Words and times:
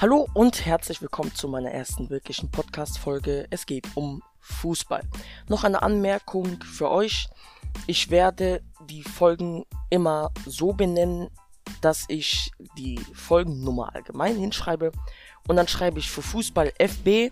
Hallo 0.00 0.26
und 0.32 0.64
herzlich 0.64 1.02
willkommen 1.02 1.34
zu 1.34 1.46
meiner 1.46 1.72
ersten 1.72 2.08
wirklichen 2.08 2.50
Podcast-Folge. 2.50 3.46
Es 3.50 3.66
geht 3.66 3.86
um 3.96 4.22
Fußball. 4.38 5.02
Noch 5.46 5.62
eine 5.62 5.82
Anmerkung 5.82 6.62
für 6.62 6.90
euch. 6.90 7.28
Ich 7.86 8.08
werde 8.08 8.62
die 8.88 9.02
Folgen 9.02 9.66
immer 9.90 10.30
so 10.46 10.72
benennen, 10.72 11.28
dass 11.82 12.06
ich 12.08 12.50
die 12.78 12.98
Folgennummer 13.12 13.94
allgemein 13.94 14.36
hinschreibe 14.36 14.90
und 15.46 15.56
dann 15.56 15.68
schreibe 15.68 15.98
ich 15.98 16.10
für 16.10 16.22
Fußball 16.22 16.72
FB, 16.78 17.30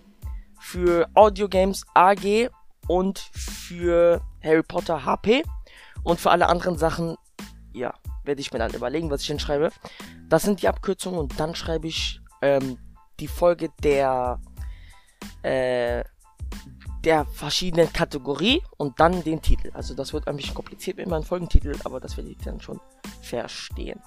für 0.60 1.08
Audio 1.14 1.48
Games 1.48 1.86
AG 1.94 2.50
und 2.86 3.18
für 3.32 4.20
Harry 4.44 4.62
Potter 4.62 5.06
HP 5.06 5.42
und 6.02 6.20
für 6.20 6.30
alle 6.30 6.50
anderen 6.50 6.76
Sachen, 6.76 7.16
ja, 7.72 7.94
werde 8.24 8.42
ich 8.42 8.52
mir 8.52 8.58
dann 8.58 8.74
überlegen, 8.74 9.08
was 9.08 9.22
ich 9.22 9.28
hinschreibe. 9.28 9.70
Das 10.28 10.42
sind 10.42 10.60
die 10.60 10.68
Abkürzungen 10.68 11.18
und 11.18 11.40
dann 11.40 11.54
schreibe 11.54 11.86
ich 11.86 12.20
ähm, 12.42 12.78
die 13.20 13.28
Folge 13.28 13.70
der, 13.82 14.40
äh, 15.42 16.04
der 17.04 17.24
verschiedenen 17.26 17.92
Kategorie 17.92 18.62
und 18.76 18.98
dann 19.00 19.22
den 19.22 19.42
Titel. 19.42 19.70
Also 19.74 19.94
das 19.94 20.12
wird 20.12 20.28
ein 20.28 20.36
bisschen 20.36 20.54
kompliziert 20.54 20.96
mit 20.96 21.06
meinem 21.06 21.22
Folgentitel, 21.22 21.74
aber 21.84 22.00
das 22.00 22.16
werde 22.16 22.30
ich 22.30 22.38
dann 22.38 22.60
schon 22.60 22.80
verstehen. 23.22 24.00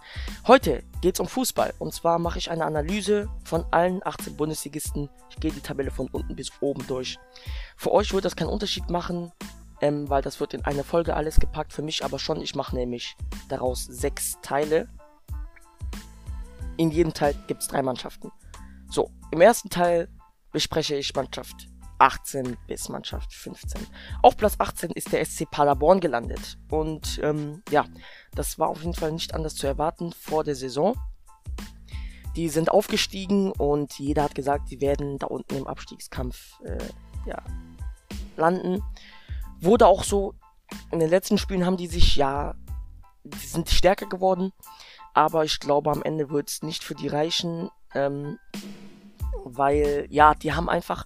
Heute 0.48 0.84
geht 1.02 1.16
es 1.16 1.20
um 1.20 1.28
Fußball 1.28 1.74
und 1.80 1.94
zwar 1.94 2.20
mache 2.20 2.40
ich 2.40 2.52
eine 2.52 2.66
Analyse 2.66 3.30
von 3.44 3.66
allen 3.72 4.06
18 4.06 4.36
Bundesligisten. 4.36 5.10
Ich 5.30 5.38
gehe 5.38 5.52
die 5.52 5.62
Tabelle 5.62 5.92
von 5.92 6.08
unten 6.08 6.36
bis 6.36 6.52
oben 6.62 6.86
durch. 6.88 7.18
Für 7.76 7.92
euch 7.92 8.14
wird 8.14 8.26
das 8.26 8.36
keinen 8.36 8.50
Unterschied 8.50 8.90
machen, 8.90 9.32
ähm, 9.82 10.10
weil 10.10 10.22
das 10.22 10.40
wird 10.40 10.54
in 10.54 10.66
eine 10.66 10.84
Folge 10.84 11.16
alles 11.16 11.40
gepackt. 11.40 11.74
Für 11.74 11.82
mich 11.82 12.04
aber 12.04 12.20
schon. 12.20 12.42
Ich 12.42 12.56
mache 12.56 12.76
nämlich 12.76 13.16
daraus 13.50 13.86
sechs 13.86 14.38
Teile 14.42 14.88
in 16.82 16.90
jedem 16.90 17.14
Teil 17.14 17.36
gibt 17.46 17.62
es 17.62 17.68
drei 17.68 17.84
Mannschaften. 17.84 18.32
So, 18.90 19.12
im 19.32 19.40
ersten 19.40 19.70
Teil 19.70 20.10
bespreche 20.52 20.96
ich 20.96 21.14
Mannschaft 21.14 21.70
18 22.00 22.58
bis 22.66 22.90
Mannschaft 22.90 23.32
15. 23.36 23.86
Auf 24.24 24.36
Platz 24.36 24.56
18 24.58 24.90
ist 24.90 25.12
der 25.12 25.24
SC 25.24 25.46
Paderborn 25.50 26.00
gelandet. 26.00 26.58
Und 26.72 27.20
ähm, 27.22 27.62
ja, 27.70 27.86
das 28.34 28.58
war 28.58 28.70
auf 28.70 28.80
jeden 28.80 28.96
Fall 28.96 29.12
nicht 29.12 29.36
anders 29.36 29.54
zu 29.54 29.68
erwarten 29.68 30.12
vor 30.12 30.44
der 30.44 30.56
Saison. 30.56 30.96
Die 32.36 32.50
sind 32.50 32.72
aufgestiegen 32.72 33.52
und 33.52 34.00
jeder 34.00 34.24
hat 34.24 34.34
gesagt, 34.34 34.70
sie 34.70 34.82
werden 34.82 35.20
da 35.20 35.28
unten 35.28 35.58
im 35.58 35.68
Abstiegskampf 35.68 36.60
äh, 36.64 36.78
ja, 37.28 37.44
landen. 38.38 38.82
Wurde 39.60 39.86
auch 39.86 40.04
so, 40.04 40.34
in 40.92 40.98
den 40.98 41.10
letzten 41.12 41.38
Spielen 41.38 41.66
haben 41.68 41.78
die 41.78 41.88
sich 41.88 42.16
ja, 42.16 42.56
die 43.24 43.46
sind 43.46 43.70
stärker 43.70 44.08
geworden. 44.08 44.52
Aber 45.14 45.44
ich 45.44 45.60
glaube, 45.60 45.92
am 45.92 46.04
Ende 46.04 46.30
wird 46.30 46.50
es 46.50 46.64
nicht 46.64 46.84
für 46.84 46.96
die 46.96 47.08
reichen, 47.08 47.70
ähm, 47.94 48.40
weil, 49.44 50.08
ja, 50.10 50.34
die 50.36 50.54
haben 50.54 50.70
einfach, 50.70 51.06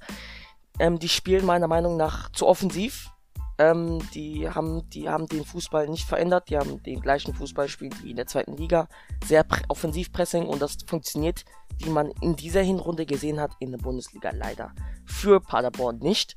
ähm, 0.79 0.99
die 0.99 1.09
spielen 1.09 1.45
meiner 1.45 1.67
Meinung 1.67 1.97
nach 1.97 2.31
zu 2.31 2.47
offensiv. 2.47 3.09
Ähm, 3.57 3.99
die, 4.13 4.49
haben, 4.49 4.89
die 4.89 5.07
haben 5.07 5.27
den 5.27 5.45
Fußball 5.45 5.87
nicht 5.87 6.05
verändert, 6.05 6.49
die 6.49 6.57
haben 6.57 6.83
den 6.83 6.99
gleichen 6.99 7.33
Fußball 7.33 7.67
gespielt 7.67 8.03
wie 8.03 8.11
in 8.11 8.17
der 8.17 8.27
zweiten 8.27 8.57
Liga. 8.57 8.89
Sehr 9.25 9.45
Offensivpressing 9.69 10.45
und 10.45 10.61
das 10.61 10.77
funktioniert, 10.85 11.45
wie 11.77 11.89
man 11.89 12.11
in 12.21 12.35
dieser 12.35 12.61
Hinrunde 12.61 13.05
gesehen 13.05 13.39
hat, 13.39 13.51
in 13.59 13.71
der 13.71 13.77
Bundesliga 13.77 14.31
leider. 14.33 14.73
Für 15.05 15.39
Paderborn 15.39 15.99
nicht. 15.99 16.35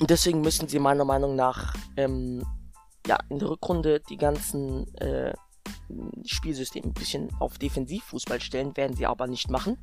Und 0.00 0.10
deswegen 0.10 0.42
müssen 0.42 0.68
sie 0.68 0.78
meiner 0.78 1.04
Meinung 1.04 1.34
nach 1.34 1.72
ähm, 1.96 2.44
ja, 3.06 3.18
in 3.28 3.38
der 3.38 3.48
Rückrunde 3.48 4.00
die 4.00 4.16
ganzen 4.16 4.92
äh, 4.96 5.32
Spielsystem 6.26 6.84
ein 6.84 6.92
bisschen 6.92 7.30
auf 7.40 7.58
Defensivfußball 7.58 8.40
stellen, 8.40 8.76
werden 8.76 8.96
sie 8.96 9.06
aber 9.06 9.26
nicht 9.26 9.50
machen. 9.50 9.78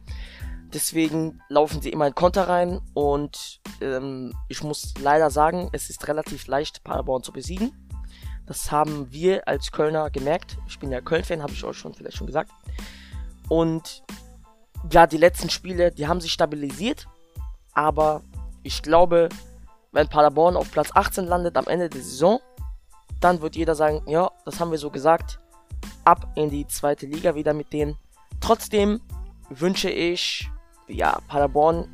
Deswegen 0.73 1.41
laufen 1.49 1.81
sie 1.81 1.89
immer 1.89 2.07
in 2.07 2.15
Konter 2.15 2.47
rein 2.47 2.79
und 2.93 3.61
ähm, 3.81 4.33
ich 4.47 4.63
muss 4.63 4.93
leider 5.01 5.29
sagen, 5.29 5.69
es 5.73 5.89
ist 5.89 6.07
relativ 6.07 6.47
leicht, 6.47 6.83
Paderborn 6.83 7.23
zu 7.23 7.33
besiegen. 7.33 7.73
Das 8.45 8.71
haben 8.71 9.11
wir 9.11 9.47
als 9.47 9.71
Kölner 9.71 10.09
gemerkt. 10.09 10.57
Ich 10.67 10.79
bin 10.79 10.91
ja 10.91 11.01
Köln-Fan, 11.01 11.43
habe 11.43 11.51
ich 11.51 11.63
euch 11.63 11.77
schon 11.77 11.93
vielleicht 11.93 12.17
schon 12.17 12.27
gesagt. 12.27 12.51
Und 13.49 14.03
ja, 14.91 15.07
die 15.07 15.17
letzten 15.17 15.49
Spiele, 15.49 15.91
die 15.91 16.07
haben 16.07 16.21
sich 16.21 16.31
stabilisiert. 16.31 17.07
Aber 17.73 18.21
ich 18.63 18.81
glaube, 18.81 19.29
wenn 19.91 20.07
Paderborn 20.07 20.55
auf 20.55 20.71
Platz 20.71 20.91
18 20.93 21.25
landet 21.25 21.57
am 21.57 21.67
Ende 21.67 21.89
der 21.89 22.01
Saison, 22.01 22.39
dann 23.19 23.41
wird 23.41 23.55
jeder 23.55 23.75
sagen, 23.75 24.01
ja, 24.07 24.31
das 24.45 24.59
haben 24.59 24.71
wir 24.71 24.77
so 24.77 24.89
gesagt 24.89 25.40
ab 26.05 26.31
in 26.35 26.49
die 26.49 26.67
zweite 26.67 27.05
Liga 27.05 27.35
wieder 27.35 27.53
mit 27.53 27.73
denen. 27.73 27.97
Trotzdem 28.39 29.01
wünsche 29.49 29.89
ich 29.89 30.49
ja 30.87 31.19
Paderborn 31.27 31.87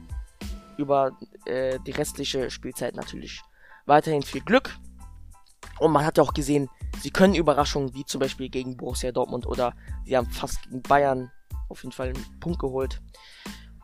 über 0.77 1.11
äh, 1.45 1.79
die 1.85 1.91
restliche 1.91 2.49
Spielzeit 2.51 2.95
natürlich 2.95 3.41
weiterhin 3.85 4.21
viel 4.21 4.41
Glück. 4.41 4.77
Und 5.79 5.91
man 5.91 6.05
hat 6.05 6.17
ja 6.17 6.23
auch 6.23 6.33
gesehen, 6.33 6.69
sie 7.01 7.11
können 7.11 7.35
Überraschungen 7.35 7.93
wie 7.93 8.05
zum 8.05 8.19
Beispiel 8.19 8.49
gegen 8.49 8.77
Borussia 8.77 9.11
Dortmund 9.11 9.45
oder 9.45 9.73
sie 10.05 10.17
haben 10.17 10.29
fast 10.29 10.63
gegen 10.63 10.81
Bayern 10.81 11.31
auf 11.69 11.83
jeden 11.83 11.91
Fall 11.91 12.09
einen 12.09 12.39
Punkt 12.39 12.59
geholt. 12.59 13.01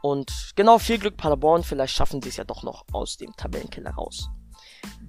Und 0.01 0.51
genau 0.55 0.79
viel 0.79 0.97
Glück 0.97 1.17
Paderborn, 1.17 1.63
vielleicht 1.63 1.95
schaffen 1.95 2.21
sie 2.21 2.29
es 2.29 2.37
ja 2.37 2.43
doch 2.43 2.63
noch 2.63 2.83
aus 2.91 3.17
dem 3.17 3.31
Tabellenkeller 3.37 3.91
raus. 3.91 4.29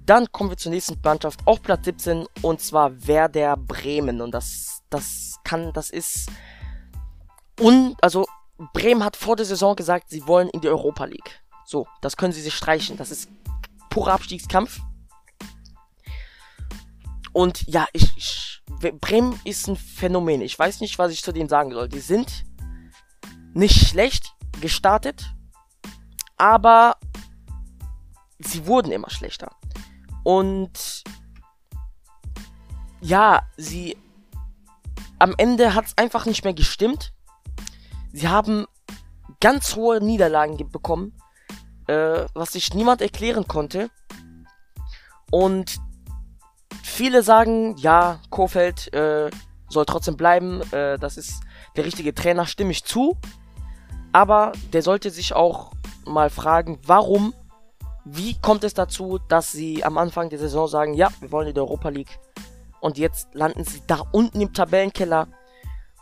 Dann 0.05 0.31
kommen 0.31 0.51
wir 0.51 0.57
zur 0.57 0.71
nächsten 0.71 0.99
Mannschaft, 1.03 1.41
auch 1.45 1.61
Platz 1.61 1.85
17, 1.85 2.27
und 2.41 2.61
zwar 2.61 3.07
Werder 3.07 3.57
Bremen. 3.57 4.21
Und 4.21 4.31
das, 4.31 4.74
das 4.89 5.39
kann, 5.43 5.73
das 5.73 5.89
ist. 5.89 6.29
Und, 7.59 7.95
also, 8.01 8.25
Bremen 8.73 9.03
hat 9.03 9.15
vor 9.15 9.35
der 9.35 9.45
Saison 9.45 9.75
gesagt, 9.75 10.09
sie 10.09 10.25
wollen 10.27 10.49
in 10.49 10.61
die 10.61 10.69
Europa 10.69 11.05
League. 11.05 11.41
So, 11.65 11.87
das 12.01 12.15
können 12.15 12.33
sie 12.33 12.41
sich 12.41 12.53
streichen. 12.53 12.97
Das 12.97 13.11
ist 13.11 13.29
purer 13.89 14.13
Abstiegskampf. 14.13 14.79
Und 17.33 17.67
ja, 17.67 17.85
ich, 17.91 18.15
ich, 18.15 18.63
Bremen 19.01 19.39
ist 19.43 19.67
ein 19.67 19.75
Phänomen. 19.75 20.41
Ich 20.41 20.57
weiß 20.57 20.79
nicht, 20.79 20.97
was 20.99 21.11
ich 21.11 21.23
zu 21.23 21.33
denen 21.33 21.49
sagen 21.49 21.71
soll. 21.71 21.89
Die 21.89 21.99
sind 21.99 22.45
nicht 23.53 23.87
schlecht 23.87 24.33
gestartet, 24.61 25.33
aber 26.37 26.97
sie 28.39 28.67
wurden 28.67 28.91
immer 28.91 29.09
schlechter. 29.09 29.55
Und 30.23 31.03
ja, 33.01 33.41
sie 33.57 33.97
am 35.19 35.33
Ende 35.37 35.73
hat 35.73 35.85
es 35.85 35.97
einfach 35.97 36.25
nicht 36.25 36.43
mehr 36.43 36.53
gestimmt. 36.53 37.13
Sie 38.11 38.27
haben 38.27 38.65
ganz 39.39 39.75
hohe 39.75 40.01
Niederlagen 40.01 40.57
bekommen, 40.71 41.17
äh, 41.87 42.25
was 42.33 42.53
sich 42.53 42.73
niemand 42.73 43.01
erklären 43.01 43.47
konnte. 43.47 43.89
Und 45.31 45.77
viele 46.83 47.23
sagen, 47.23 47.75
ja, 47.77 48.19
Kofeld 48.29 48.93
äh, 48.93 49.29
soll 49.69 49.85
trotzdem 49.85 50.17
bleiben. 50.17 50.61
Äh, 50.71 50.97
das 50.97 51.17
ist 51.17 51.41
der 51.75 51.85
richtige 51.85 52.13
Trainer, 52.13 52.45
stimme 52.45 52.71
ich 52.71 52.83
zu. 52.83 53.17
Aber 54.11 54.53
der 54.71 54.81
sollte 54.81 55.09
sich 55.09 55.33
auch 55.33 55.71
mal 56.05 56.29
fragen, 56.29 56.79
warum 56.85 57.33
wie 58.05 58.39
kommt 58.39 58.63
es 58.63 58.75
dazu, 58.75 59.19
dass 59.27 59.51
sie 59.51 59.83
am 59.83 59.97
Anfang 59.97 60.29
der 60.29 60.37
Saison 60.37 60.67
sagen, 60.67 60.93
ja, 60.93 61.09
wir 61.19 61.31
wollen 61.31 61.47
in 61.47 61.55
der 61.55 61.63
Europa 61.63 61.89
League 61.89 62.19
und 62.85 62.99
jetzt 62.99 63.33
landen 63.33 63.63
sie 63.63 63.81
da 63.87 64.03
unten 64.11 64.39
im 64.41 64.53
Tabellenkeller 64.53 65.27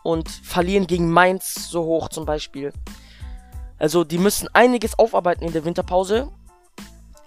und 0.03 0.27
verlieren 0.27 0.85
gegen 0.85 1.09
Mainz 1.09 1.69
so 1.69 1.85
hoch 1.85 2.09
zum 2.09 2.25
Beispiel. 2.25 2.73
Also 3.79 4.03
die 4.03 4.17
müssen 4.17 4.49
einiges 4.51 4.99
aufarbeiten 4.99 5.45
in 5.45 5.53
der 5.53 5.63
Winterpause, 5.63 6.27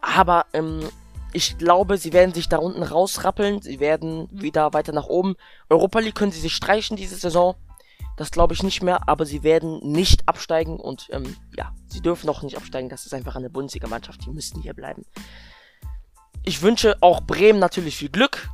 aber 0.02 0.44
ähm, 0.52 0.86
ich 1.32 1.56
glaube, 1.56 1.96
sie 1.96 2.12
werden 2.12 2.34
sich 2.34 2.50
da 2.50 2.58
unten 2.58 2.82
rausrappeln, 2.82 3.62
sie 3.62 3.80
werden 3.80 4.28
wieder 4.30 4.74
weiter 4.74 4.92
nach 4.92 5.06
oben. 5.06 5.36
Europa 5.70 6.00
League 6.00 6.16
können 6.16 6.32
sie 6.32 6.40
sich 6.40 6.54
streichen 6.54 6.98
diese 6.98 7.16
Saison. 7.16 7.54
Das 8.18 8.32
glaube 8.32 8.52
ich 8.52 8.62
nicht 8.62 8.82
mehr, 8.82 9.08
aber 9.08 9.24
sie 9.24 9.42
werden 9.42 9.80
nicht 9.90 10.28
absteigen 10.28 10.78
und 10.78 11.08
ähm, 11.12 11.34
ja, 11.56 11.72
sie 11.86 12.02
dürfen 12.02 12.28
auch 12.28 12.42
nicht 12.42 12.58
absteigen. 12.58 12.90
Das 12.90 13.06
ist 13.06 13.14
einfach 13.14 13.36
eine 13.36 13.48
Bundesliga-Mannschaft, 13.48 14.26
die 14.26 14.30
müssten 14.30 14.60
hier 14.60 14.74
bleiben. 14.74 15.06
Ich 16.44 16.60
wünsche 16.60 16.98
auch 17.00 17.22
Bremen 17.22 17.58
natürlich 17.58 17.96
viel 17.96 18.10
Glück 18.10 18.50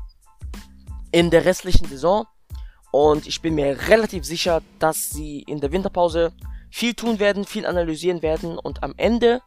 in 1.13 1.31
der 1.31 1.45
restlichen 1.45 1.87
Saison 1.87 2.27
und 2.91 3.27
ich 3.27 3.41
bin 3.41 3.55
mir 3.55 3.89
relativ 3.89 4.25
sicher, 4.25 4.63
dass 4.79 5.11
sie 5.11 5.41
in 5.43 5.61
der 5.61 5.73
Winterpause 5.73 6.33
viel 6.71 6.95
tun 6.95 7.19
werden, 7.19 7.45
viel 7.45 7.67
analysieren 7.67 8.23
werden 8.23 8.59
und 8.59 8.83
am 8.83 8.95
Ende 8.97 9.43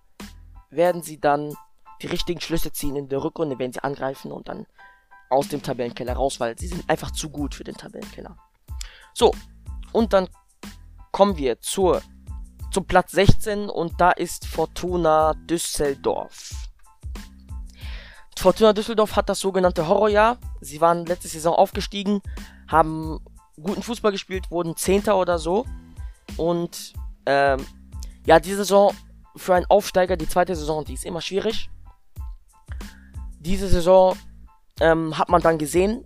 werden 0.70 1.02
sie 1.02 1.20
dann 1.20 1.56
die 2.02 2.08
richtigen 2.08 2.40
Schlüsse 2.40 2.72
ziehen 2.72 2.96
in 2.96 3.10
der 3.10 3.24
Rückrunde, 3.24 3.58
wenn 3.60 3.74
sie 3.74 3.84
angreifen 3.84 4.32
und 4.32 4.48
dann 4.48 4.66
aus 5.30 5.48
dem 5.48 5.62
Tabellenkeller 5.62 6.14
raus, 6.14 6.40
weil 6.40 6.58
sie 6.58 6.68
sind 6.68 6.88
einfach 6.90 7.12
zu 7.12 7.30
gut 7.30 7.56
für 7.56 7.64
den 7.64 7.76
Tabellenkeller. 7.76 8.38
So, 9.14 9.34
und 9.92 10.14
dann 10.14 10.28
kommen 11.12 11.38
wir 11.38 11.60
zur, 11.62 12.02
zum 12.72 12.86
Platz 12.86 13.12
16 13.14 13.70
und 13.70 14.00
da 14.00 14.12
ist 14.12 14.46
Fortuna 14.46 15.34
Düsseldorf. 15.34 16.65
Fortuna 18.38 18.74
Düsseldorf 18.74 19.16
hat 19.16 19.30
das 19.30 19.40
sogenannte 19.40 19.88
Horrorjahr. 19.88 20.38
Sie 20.62 20.82
waren 20.82 21.06
letzte 21.06 21.28
Saison 21.28 21.56
aufgestiegen, 21.56 22.22
haben 22.68 23.20
guten 23.56 23.82
Fußball 23.82 24.12
gespielt, 24.12 24.52
wurden 24.52 24.76
Zehnter 24.76 25.18
oder 25.18 25.40
so. 25.40 25.66
Und 26.38 26.94
Ähm, 27.26 27.66
ja, 28.26 28.40
die 28.40 28.54
Saison 28.54 28.94
für 29.36 29.56
einen 29.56 29.66
Aufsteiger, 29.68 30.18
die 30.18 30.30
zweite 30.30 30.56
Saison, 30.56 30.86
die 30.86 30.94
ist 30.94 31.06
immer 31.06 31.22
schwierig. 31.22 31.70
Diese 33.40 33.68
Saison 33.68 34.16
ähm, 34.80 35.18
hat 35.18 35.30
man 35.30 35.42
dann 35.42 35.58
gesehen, 35.58 36.06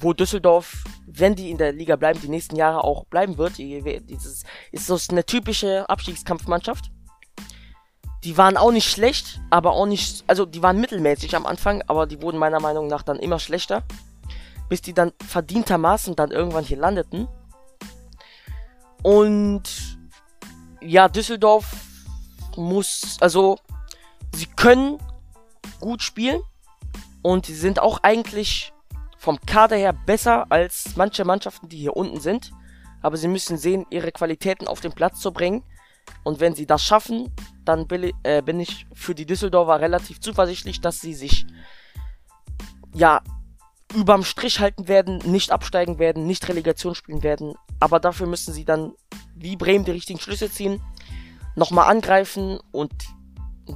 wo 0.00 0.12
Düsseldorf, 0.12 0.84
wenn 1.06 1.34
die 1.34 1.50
in 1.50 1.58
der 1.58 1.72
Liga 1.72 1.96
bleiben, 1.96 2.20
die 2.20 2.28
nächsten 2.28 2.56
Jahre 2.56 2.84
auch 2.84 3.04
bleiben 3.06 3.38
wird. 3.38 3.58
Dieses 3.58 4.44
ist 4.72 4.86
so 4.86 4.98
eine 5.10 5.24
typische 5.24 5.88
Abstiegskampfmannschaft. 5.88 6.90
Die 8.24 8.36
waren 8.36 8.56
auch 8.56 8.72
nicht 8.72 8.90
schlecht, 8.90 9.40
aber 9.50 9.72
auch 9.72 9.86
nicht, 9.86 10.24
also 10.26 10.44
die 10.44 10.62
waren 10.62 10.80
mittelmäßig 10.80 11.36
am 11.36 11.46
Anfang, 11.46 11.82
aber 11.86 12.06
die 12.06 12.20
wurden 12.20 12.38
meiner 12.38 12.60
Meinung 12.60 12.88
nach 12.88 13.02
dann 13.02 13.18
immer 13.18 13.38
schlechter, 13.38 13.84
bis 14.68 14.82
die 14.82 14.92
dann 14.92 15.12
verdientermaßen 15.26 16.16
dann 16.16 16.30
irgendwann 16.30 16.64
hier 16.64 16.78
landeten. 16.78 17.28
Und 19.02 19.62
ja, 20.80 21.08
Düsseldorf 21.08 21.66
muss, 22.56 23.16
also 23.20 23.58
sie 24.34 24.46
können 24.46 24.98
gut 25.80 26.02
spielen 26.02 26.40
und 27.22 27.46
sie 27.46 27.54
sind 27.54 27.78
auch 27.80 28.00
eigentlich 28.02 28.72
vom 29.16 29.40
Kader 29.40 29.76
her 29.76 29.92
besser 29.92 30.46
als 30.48 30.96
manche 30.96 31.24
Mannschaften, 31.24 31.68
die 31.68 31.78
hier 31.78 31.96
unten 31.96 32.20
sind. 32.20 32.52
Aber 33.02 33.16
sie 33.16 33.28
müssen 33.28 33.58
sehen, 33.58 33.86
ihre 33.90 34.12
Qualitäten 34.12 34.66
auf 34.66 34.80
den 34.80 34.92
Platz 34.92 35.20
zu 35.20 35.32
bringen. 35.32 35.62
Und 36.24 36.40
wenn 36.40 36.54
sie 36.54 36.66
das 36.66 36.82
schaffen, 36.82 37.32
dann 37.68 37.86
äh, 38.22 38.42
bin 38.42 38.60
ich 38.60 38.86
für 38.94 39.14
die 39.14 39.26
Düsseldorfer 39.26 39.80
relativ 39.80 40.20
zuversichtlich, 40.20 40.80
dass 40.80 41.00
sie 41.00 41.14
sich 41.14 41.46
ja 42.94 43.20
überm 43.94 44.24
Strich 44.24 44.60
halten 44.60 44.88
werden, 44.88 45.18
nicht 45.18 45.52
absteigen 45.52 45.98
werden, 45.98 46.26
nicht 46.26 46.48
Relegation 46.48 46.94
spielen 46.94 47.22
werden. 47.22 47.54
Aber 47.80 48.00
dafür 48.00 48.26
müssen 48.26 48.52
sie 48.52 48.64
dann 48.64 48.94
wie 49.34 49.56
Bremen 49.56 49.84
die 49.84 49.92
richtigen 49.92 50.18
Schlüsse 50.18 50.50
ziehen, 50.50 50.82
nochmal 51.54 51.90
angreifen 51.90 52.58
und 52.72 52.92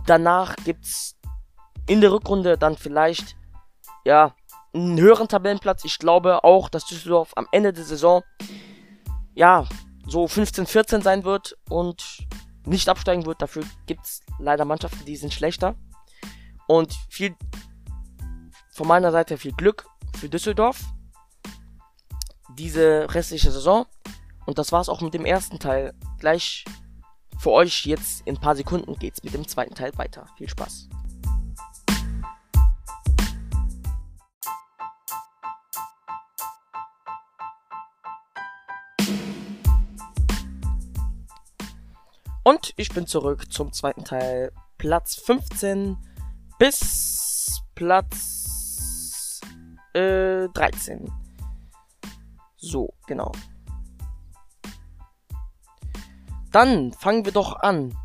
danach 0.06 0.56
gibt's 0.64 1.16
in 1.86 2.00
der 2.00 2.12
Rückrunde 2.12 2.58
dann 2.58 2.76
vielleicht 2.76 3.36
ja 4.04 4.34
einen 4.74 4.98
höheren 4.98 5.28
Tabellenplatz. 5.28 5.84
Ich 5.84 5.98
glaube 5.98 6.44
auch, 6.44 6.68
dass 6.68 6.86
Düsseldorf 6.86 7.32
am 7.36 7.46
Ende 7.52 7.72
der 7.72 7.84
Saison 7.84 8.22
ja 9.34 9.66
so 10.06 10.26
15, 10.26 10.66
14 10.66 11.02
sein 11.02 11.24
wird 11.24 11.56
und 11.68 12.26
nicht 12.66 12.88
absteigen 12.88 13.26
wird. 13.26 13.42
Dafür 13.42 13.64
gibt 13.86 14.04
es 14.04 14.20
leider 14.38 14.64
Mannschaften, 14.64 15.04
die 15.04 15.16
sind 15.16 15.32
schlechter. 15.32 15.76
Und 16.66 16.92
viel 17.08 17.34
von 18.72 18.88
meiner 18.88 19.12
Seite 19.12 19.36
viel 19.36 19.52
Glück 19.52 19.86
für 20.16 20.28
Düsseldorf. 20.28 20.80
Diese 22.56 23.12
restliche 23.12 23.50
Saison. 23.50 23.86
Und 24.46 24.58
das 24.58 24.72
war's 24.72 24.88
auch 24.88 25.00
mit 25.00 25.14
dem 25.14 25.24
ersten 25.24 25.58
Teil. 25.58 25.94
Gleich 26.18 26.64
für 27.38 27.50
euch 27.50 27.86
jetzt 27.86 28.26
in 28.26 28.36
ein 28.36 28.40
paar 28.40 28.56
Sekunden 28.56 28.98
geht's 28.98 29.22
mit 29.22 29.34
dem 29.34 29.46
zweiten 29.46 29.74
Teil 29.74 29.96
weiter. 29.96 30.26
Viel 30.36 30.48
Spaß. 30.48 30.88
Und 42.44 42.72
ich 42.76 42.88
bin 42.90 43.06
zurück 43.06 43.52
zum 43.52 43.72
zweiten 43.72 44.04
Teil. 44.04 44.52
Platz 44.78 45.14
15 45.14 45.96
bis 46.58 47.62
Platz 47.74 49.40
äh, 49.94 50.48
13. 50.48 51.10
So, 52.56 52.92
genau. 53.06 53.32
Dann 56.50 56.92
fangen 56.92 57.24
wir 57.24 57.32
doch 57.32 57.56
an 57.60 57.96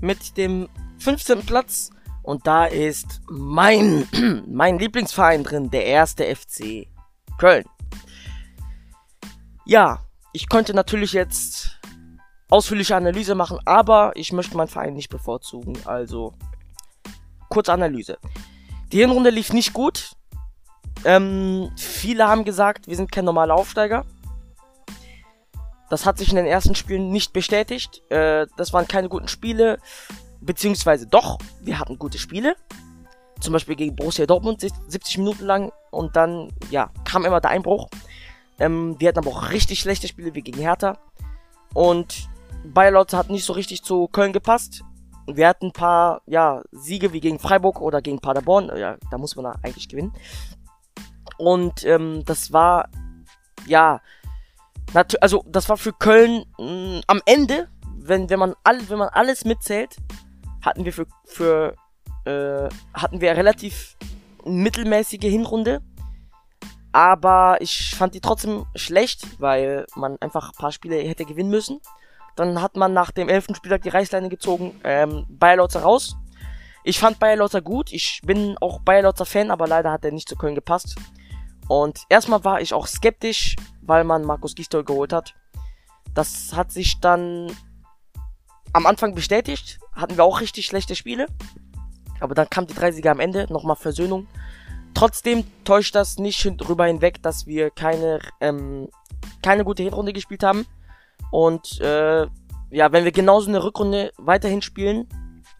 mit 0.00 0.36
dem 0.36 0.68
15. 0.98 1.44
Platz. 1.46 1.90
Und 2.22 2.46
da 2.46 2.66
ist 2.66 3.20
mein, 3.30 4.06
mein 4.48 4.78
Lieblingsverein 4.78 5.44
drin, 5.44 5.70
der 5.70 5.86
erste 5.86 6.24
FC 6.34 6.88
Köln. 7.38 7.64
Ja, 9.64 10.04
ich 10.32 10.48
könnte 10.48 10.74
natürlich 10.74 11.12
jetzt 11.12 11.75
ausführliche 12.48 12.96
Analyse 12.96 13.34
machen, 13.34 13.58
aber 13.64 14.12
ich 14.14 14.32
möchte 14.32 14.56
meinen 14.56 14.68
Verein 14.68 14.94
nicht 14.94 15.08
bevorzugen. 15.08 15.76
Also, 15.84 16.34
kurze 17.48 17.72
Analyse. 17.72 18.18
Die 18.92 18.98
Hinrunde 18.98 19.30
lief 19.30 19.52
nicht 19.52 19.72
gut. 19.72 20.16
Ähm, 21.04 21.70
viele 21.76 22.26
haben 22.28 22.44
gesagt, 22.44 22.86
wir 22.86 22.96
sind 22.96 23.12
kein 23.12 23.24
normaler 23.24 23.54
Aufsteiger. 23.54 24.04
Das 25.88 26.04
hat 26.04 26.18
sich 26.18 26.30
in 26.30 26.36
den 26.36 26.46
ersten 26.46 26.74
Spielen 26.74 27.10
nicht 27.10 27.32
bestätigt. 27.32 28.02
Äh, 28.10 28.46
das 28.56 28.72
waren 28.72 28.88
keine 28.88 29.08
guten 29.08 29.28
Spiele. 29.28 29.78
Beziehungsweise 30.40 31.06
doch, 31.06 31.38
wir 31.60 31.78
hatten 31.78 31.98
gute 31.98 32.18
Spiele. 32.18 32.56
Zum 33.40 33.52
Beispiel 33.52 33.76
gegen 33.76 33.94
Borussia 33.94 34.26
Dortmund 34.26 34.60
70 34.60 35.18
Minuten 35.18 35.44
lang. 35.44 35.72
Und 35.90 36.16
dann, 36.16 36.52
ja, 36.70 36.90
kam 37.04 37.24
immer 37.24 37.40
der 37.40 37.50
Einbruch. 37.50 37.88
Ähm, 38.58 38.96
wir 38.98 39.08
hatten 39.08 39.18
aber 39.18 39.30
auch 39.30 39.50
richtig 39.50 39.80
schlechte 39.80 40.08
Spiele 40.08 40.34
wie 40.34 40.42
gegen 40.42 40.60
Hertha. 40.60 40.98
Und 41.74 42.28
Bayer 42.72 42.92
Lotze 42.92 43.16
hat 43.16 43.30
nicht 43.30 43.44
so 43.44 43.52
richtig 43.52 43.82
zu 43.82 44.08
Köln 44.08 44.32
gepasst. 44.32 44.82
Wir 45.26 45.48
hatten 45.48 45.66
ein 45.66 45.72
paar, 45.72 46.22
ja, 46.26 46.62
Siege 46.70 47.12
wie 47.12 47.20
gegen 47.20 47.38
Freiburg 47.38 47.80
oder 47.80 48.00
gegen 48.00 48.20
Paderborn. 48.20 48.70
Ja, 48.76 48.96
da 49.10 49.18
muss 49.18 49.34
man 49.36 49.46
eigentlich 49.62 49.88
gewinnen. 49.88 50.12
Und 51.38 51.84
ähm, 51.84 52.24
das 52.24 52.52
war, 52.52 52.88
ja, 53.66 54.00
also 55.20 55.44
das 55.48 55.68
war 55.68 55.76
für 55.76 55.92
Köln 55.92 56.44
mh, 56.58 56.64
mm, 56.64 57.00
am 57.06 57.20
Ende, 57.26 57.68
wenn, 57.96 58.30
wenn, 58.30 58.38
man 58.38 58.54
all, 58.62 58.88
wenn 58.88 58.98
man 58.98 59.08
alles 59.08 59.44
mitzählt, 59.44 59.96
hatten 60.62 60.84
wir 60.84 60.92
für, 60.92 61.06
für 61.24 61.74
äh, 62.24 62.68
hatten 62.94 63.20
wir 63.20 63.36
relativ 63.36 63.96
mittelmäßige 64.44 65.22
Hinrunde. 65.22 65.82
Aber 66.92 67.58
ich 67.60 67.94
fand 67.94 68.14
die 68.14 68.20
trotzdem 68.20 68.64
schlecht, 68.74 69.40
weil 69.40 69.86
man 69.96 70.16
einfach 70.20 70.50
ein 70.50 70.56
paar 70.56 70.72
Spiele 70.72 70.96
hätte 70.96 71.26
gewinnen 71.26 71.50
müssen. 71.50 71.80
Dann 72.36 72.60
hat 72.62 72.76
man 72.76 72.92
nach 72.92 73.10
dem 73.10 73.28
elften 73.28 73.54
Spieltag 73.54 73.82
die 73.82 73.88
Reißleine 73.88 74.28
gezogen, 74.28 74.78
ähm, 74.84 75.26
Bayer 75.28 75.56
Lotzer 75.56 75.80
raus. 75.80 76.16
Ich 76.84 77.00
fand 77.00 77.18
Bayer 77.18 77.36
Lotzer 77.36 77.62
gut, 77.62 77.92
ich 77.92 78.20
bin 78.24 78.56
auch 78.60 78.80
Bayer 78.80 79.02
Lotzer 79.02 79.26
Fan, 79.26 79.50
aber 79.50 79.66
leider 79.66 79.90
hat 79.90 80.04
er 80.04 80.12
nicht 80.12 80.28
zu 80.28 80.36
Köln 80.36 80.54
gepasst. 80.54 80.94
Und 81.68 82.02
erstmal 82.08 82.44
war 82.44 82.60
ich 82.60 82.74
auch 82.74 82.86
skeptisch, 82.86 83.56
weil 83.82 84.04
man 84.04 84.22
Markus 84.22 84.54
Gistol 84.54 84.84
geholt 84.84 85.12
hat. 85.12 85.34
Das 86.14 86.52
hat 86.54 86.70
sich 86.70 87.00
dann 87.00 87.50
am 88.72 88.86
Anfang 88.86 89.14
bestätigt, 89.14 89.78
hatten 89.92 90.16
wir 90.16 90.24
auch 90.24 90.40
richtig 90.40 90.66
schlechte 90.66 90.94
Spiele. 90.94 91.26
Aber 92.20 92.34
dann 92.34 92.48
kam 92.48 92.66
die 92.66 92.74
30er 92.74 93.10
am 93.10 93.20
Ende, 93.20 93.46
nochmal 93.50 93.76
Versöhnung. 93.76 94.26
Trotzdem 94.94 95.44
täuscht 95.64 95.94
das 95.94 96.18
nicht 96.18 96.42
drüber 96.58 96.86
hinweg, 96.86 97.22
dass 97.22 97.46
wir 97.46 97.70
keine, 97.70 98.20
ähm, 98.40 98.88
keine 99.42 99.64
gute 99.64 99.82
Hinrunde 99.82 100.12
gespielt 100.12 100.42
haben. 100.42 100.66
Und 101.30 101.80
äh, 101.80 102.26
ja, 102.70 102.92
wenn 102.92 103.04
wir 103.04 103.12
genauso 103.12 103.48
eine 103.48 103.62
Rückrunde 103.62 104.12
weiterhin 104.16 104.62
spielen, 104.62 105.08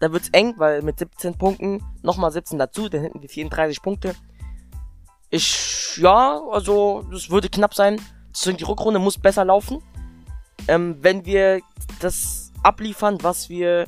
dann 0.01 0.13
wird's 0.13 0.29
eng, 0.31 0.55
weil 0.59 0.83
mit 0.83 0.99
17 0.99 1.39
Punkten 1.39 1.83
nochmal 2.03 2.31
17 2.31 2.59
dazu, 2.59 2.89
dann 2.89 3.03
hätten 3.03 3.23
wir 3.23 3.29
34 3.29 3.81
Punkte. 3.83 4.15
Ich, 5.31 5.97
ja, 5.97 6.41
also, 6.51 7.05
das 7.11 7.31
würde 7.31 7.49
knapp 7.49 7.75
sein. 7.75 8.01
Deswegen 8.31 8.59
die 8.59 8.65
Rückrunde 8.65 9.01
muss 9.01 9.19
besser 9.19 9.45
laufen. 9.45 9.83
Ähm, 10.69 10.99
wenn 11.01 11.25
wir 11.25 11.61
das 12.01 12.53
abliefern, 12.63 13.19
was 13.23 13.49
wir 13.49 13.87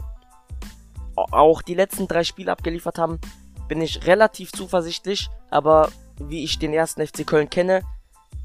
auch 1.17 1.63
die 1.63 1.75
letzten 1.75 2.09
drei 2.09 2.25
Spiele 2.25 2.53
abgeliefert 2.53 2.99
haben, 2.99 3.21
bin 3.69 3.81
ich 3.81 4.07
relativ 4.07 4.53
zuversichtlich. 4.53 5.29
Aber 5.51 5.91
wie 6.19 6.45
ich 6.45 6.59
den 6.59 6.73
ersten 6.73 7.07
FC 7.07 7.27
Köln 7.27 7.51
kenne, 7.51 7.83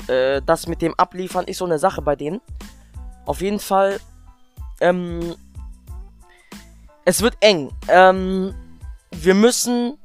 äh, 0.07 0.41
das 0.45 0.67
mit 0.67 0.81
dem 0.81 0.93
Abliefern 0.95 1.45
ist 1.45 1.59
so 1.59 1.65
eine 1.65 1.79
Sache 1.79 2.01
bei 2.01 2.15
denen. 2.15 2.41
Auf 3.25 3.41
jeden 3.41 3.59
Fall, 3.59 3.99
ähm, 4.81 5.35
es 7.05 7.21
wird 7.21 7.37
eng. 7.41 7.71
Ähm, 7.87 8.53
wir 9.11 9.33
müssen, 9.33 9.97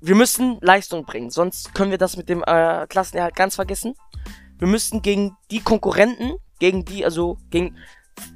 wir 0.00 0.14
müssen 0.14 0.58
Leistung 0.60 1.04
bringen, 1.04 1.30
sonst 1.30 1.74
können 1.74 1.90
wir 1.90 1.98
das 1.98 2.16
mit 2.16 2.28
dem 2.28 2.42
äh, 2.42 2.86
Klassenerhalt 2.86 3.34
ganz 3.34 3.54
vergessen. 3.54 3.94
Wir 4.58 4.68
müssen 4.68 5.02
gegen 5.02 5.36
die 5.50 5.60
Konkurrenten, 5.60 6.34
gegen 6.58 6.84
die, 6.84 7.04
also 7.04 7.38
gegen, 7.50 7.76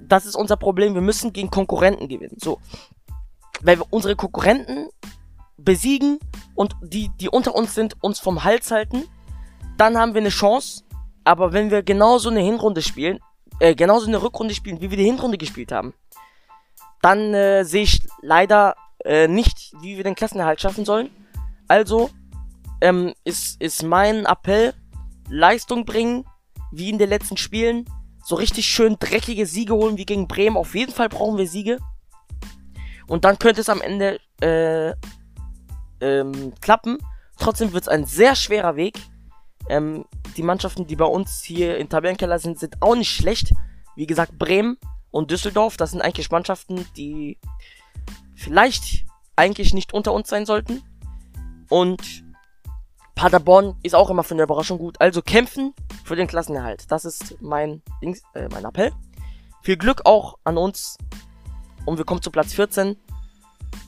das 0.00 0.26
ist 0.26 0.34
unser 0.34 0.56
Problem. 0.56 0.94
Wir 0.94 1.00
müssen 1.00 1.32
gegen 1.32 1.50
Konkurrenten 1.50 2.08
gewinnen. 2.08 2.36
So, 2.38 2.60
weil 3.62 3.78
wir 3.78 3.86
unsere 3.90 4.16
Konkurrenten 4.16 4.88
besiegen 5.56 6.18
und 6.54 6.74
die, 6.82 7.10
die 7.20 7.28
unter 7.28 7.54
uns 7.54 7.74
sind, 7.74 7.96
uns 8.02 8.18
vom 8.18 8.44
Hals 8.44 8.70
halten, 8.70 9.04
dann 9.76 9.96
haben 9.96 10.14
wir 10.14 10.20
eine 10.20 10.30
Chance. 10.30 10.84
Aber 11.24 11.52
wenn 11.52 11.70
wir 11.70 11.82
genauso 11.82 12.30
eine 12.30 12.40
Hinrunde 12.40 12.82
spielen, 12.82 13.20
äh, 13.60 13.74
genauso 13.74 14.06
eine 14.06 14.22
Rückrunde 14.22 14.54
spielen, 14.54 14.80
wie 14.80 14.90
wir 14.90 14.96
die 14.96 15.04
Hinrunde 15.04 15.38
gespielt 15.38 15.72
haben, 15.72 15.94
dann 17.02 17.34
äh, 17.34 17.64
sehe 17.64 17.82
ich 17.82 18.06
leider 18.22 18.76
äh, 19.04 19.28
nicht, 19.28 19.72
wie 19.80 19.96
wir 19.96 20.04
den 20.04 20.14
Klassenerhalt 20.14 20.60
schaffen 20.60 20.84
sollen. 20.84 21.10
Also 21.68 22.10
ähm, 22.80 23.14
ist, 23.24 23.60
ist 23.60 23.82
mein 23.82 24.26
Appell, 24.26 24.74
Leistung 25.28 25.84
bringen, 25.84 26.24
wie 26.70 26.90
in 26.90 26.98
den 26.98 27.08
letzten 27.08 27.36
Spielen, 27.36 27.84
so 28.24 28.34
richtig 28.34 28.66
schön 28.66 28.96
dreckige 28.98 29.46
Siege 29.46 29.74
holen 29.74 29.96
wie 29.96 30.04
gegen 30.04 30.28
Bremen. 30.28 30.56
Auf 30.56 30.74
jeden 30.74 30.92
Fall 30.92 31.08
brauchen 31.08 31.38
wir 31.38 31.46
Siege. 31.46 31.78
Und 33.06 33.24
dann 33.24 33.38
könnte 33.38 33.62
es 33.62 33.70
am 33.70 33.80
Ende 33.80 34.20
äh, 34.42 34.92
ähm, 36.00 36.52
klappen. 36.60 36.98
Trotzdem 37.38 37.72
wird 37.72 37.84
es 37.84 37.88
ein 37.88 38.04
sehr 38.04 38.34
schwerer 38.34 38.76
Weg. 38.76 38.98
Ähm, 39.68 40.04
die 40.36 40.42
Mannschaften, 40.42 40.86
die 40.86 40.96
bei 40.96 41.04
uns 41.04 41.42
hier 41.42 41.78
in 41.78 41.88
Tabellenkeller 41.88 42.38
sind, 42.38 42.58
sind 42.58 42.80
auch 42.80 42.94
nicht 42.94 43.10
schlecht. 43.10 43.52
Wie 43.96 44.06
gesagt, 44.06 44.38
Bremen 44.38 44.78
und 45.10 45.30
Düsseldorf, 45.30 45.76
das 45.76 45.90
sind 45.90 46.02
eigentlich 46.02 46.30
Mannschaften, 46.30 46.86
die 46.96 47.38
vielleicht 48.34 49.04
eigentlich 49.36 49.74
nicht 49.74 49.92
unter 49.92 50.12
uns 50.12 50.28
sein 50.28 50.46
sollten. 50.46 50.82
Und 51.68 52.24
Paderborn 53.14 53.76
ist 53.82 53.94
auch 53.94 54.10
immer 54.10 54.22
für 54.22 54.34
eine 54.34 54.44
Überraschung 54.44 54.78
gut. 54.78 55.00
Also 55.00 55.22
kämpfen 55.22 55.74
für 56.04 56.16
den 56.16 56.28
Klassenerhalt. 56.28 56.90
Das 56.90 57.04
ist 57.04 57.40
mein, 57.40 57.82
äh, 58.34 58.48
mein 58.48 58.64
Appell. 58.64 58.92
Viel 59.62 59.76
Glück 59.76 60.02
auch 60.04 60.38
an 60.44 60.56
uns. 60.56 60.96
Und 61.84 61.98
wir 61.98 62.04
kommen 62.04 62.22
zu 62.22 62.30
Platz 62.30 62.52
14. 62.54 62.96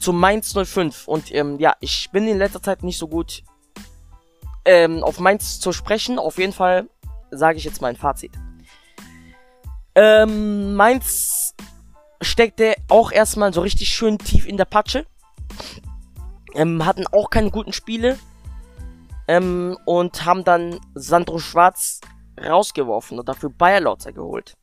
Zu 0.01 0.13
Mainz 0.13 0.53
05. 0.53 1.07
Und 1.07 1.33
ähm, 1.33 1.59
ja, 1.61 1.75
ich 1.81 2.11
bin 2.11 2.27
in 2.27 2.39
letzter 2.39 2.63
Zeit 2.63 2.83
nicht 2.83 2.99
so 2.99 3.07
gut 3.07 3.45
ähm, 4.65 5.03
auf 5.03 5.21
Mainz 5.21 5.61
zu 5.61 5.73
sprechen. 5.73 6.19
Auf 6.19 6.39
jeden 6.39 6.53
Fall 6.53 6.89
sage 7.31 7.59
ich 7.59 7.65
jetzt 7.65 7.81
mein 7.81 7.97
Fazit. 7.97 8.33
Ähm, 9.95 10.75
Mainz 10.75 11.55
steckte 12.23 12.75
auch 12.89 13.13
erstmal 13.13 13.53
so 13.53 13.61
richtig 13.61 13.89
schön 13.89 14.19
tief 14.19 14.47
in 14.47 14.57
der 14.57 14.65
Patsche. 14.65 15.07
Ähm, 16.55 16.85
hatten 16.85 17.07
auch 17.09 17.31
keine 17.31 17.51
guten 17.51 17.73
Spiele. 17.73 18.19
Ähm, 19.29 19.77
und 19.85 20.25
haben 20.25 20.45
dann 20.45 20.81
Sandro 20.95 21.39
Schwarz 21.39 22.01
rausgeworfen 22.43 23.19
und 23.19 23.29
dafür 23.29 23.51
Bayer 23.51 23.81
Lautzer 23.81 24.13
geholt. 24.13 24.57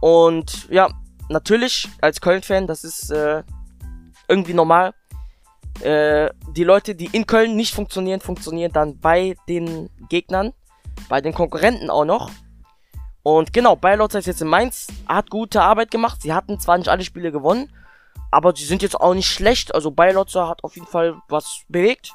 Und 0.00 0.68
ja, 0.70 0.88
natürlich 1.28 1.88
als 2.00 2.20
Köln-Fan, 2.20 2.66
das 2.66 2.84
ist 2.84 3.10
äh, 3.10 3.42
irgendwie 4.28 4.54
normal. 4.54 4.94
Äh, 5.82 6.30
die 6.52 6.64
Leute, 6.64 6.94
die 6.94 7.06
in 7.12 7.26
Köln 7.26 7.56
nicht 7.56 7.74
funktionieren, 7.74 8.20
funktionieren 8.20 8.72
dann 8.72 8.98
bei 8.98 9.36
den 9.48 9.88
Gegnern, 10.08 10.52
bei 11.08 11.20
den 11.20 11.32
Konkurrenten 11.32 11.90
auch 11.90 12.04
noch. 12.04 12.30
Und 13.22 13.52
genau, 13.52 13.76
Bayer 13.76 13.98
Lautzer 13.98 14.18
ist 14.18 14.26
jetzt 14.26 14.42
in 14.42 14.48
Mainz, 14.48 14.88
hat 15.06 15.30
gute 15.30 15.62
Arbeit 15.62 15.90
gemacht. 15.90 16.22
Sie 16.22 16.32
hatten 16.32 16.58
zwar 16.58 16.78
nicht 16.78 16.88
alle 16.88 17.04
Spiele 17.04 17.32
gewonnen, 17.32 17.72
aber 18.30 18.54
sie 18.54 18.64
sind 18.64 18.82
jetzt 18.82 18.98
auch 18.98 19.14
nicht 19.14 19.28
schlecht. 19.28 19.74
Also 19.74 19.90
Bayer 19.90 20.14
Lautzer 20.14 20.48
hat 20.48 20.64
auf 20.64 20.74
jeden 20.74 20.86
Fall 20.86 21.16
was 21.28 21.62
bewegt. 21.68 22.12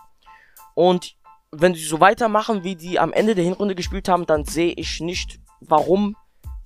Und 0.74 1.16
wenn 1.52 1.74
sie 1.74 1.86
so 1.86 2.00
weitermachen, 2.00 2.64
wie 2.64 2.76
die 2.76 3.00
am 3.00 3.14
Ende 3.14 3.36
der 3.36 3.44
Hinrunde 3.44 3.76
gespielt 3.76 4.10
haben, 4.10 4.26
dann 4.26 4.46
sehe 4.46 4.74
ich 4.74 5.00
nicht, 5.00 5.40
warum 5.62 6.16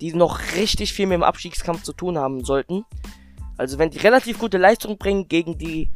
die 0.00 0.14
noch 0.14 0.40
richtig 0.56 0.92
viel 0.92 1.06
mit 1.06 1.16
dem 1.16 1.22
Abstiegskampf 1.22 1.82
zu 1.82 1.92
tun 1.92 2.18
haben 2.18 2.44
sollten. 2.44 2.84
Also 3.58 3.78
wenn 3.78 3.90
die 3.90 3.98
relativ 3.98 4.38
gute 4.38 4.56
Leistung 4.56 4.96
bringen 4.96 5.28
gegen 5.28 5.58
die 5.58 5.90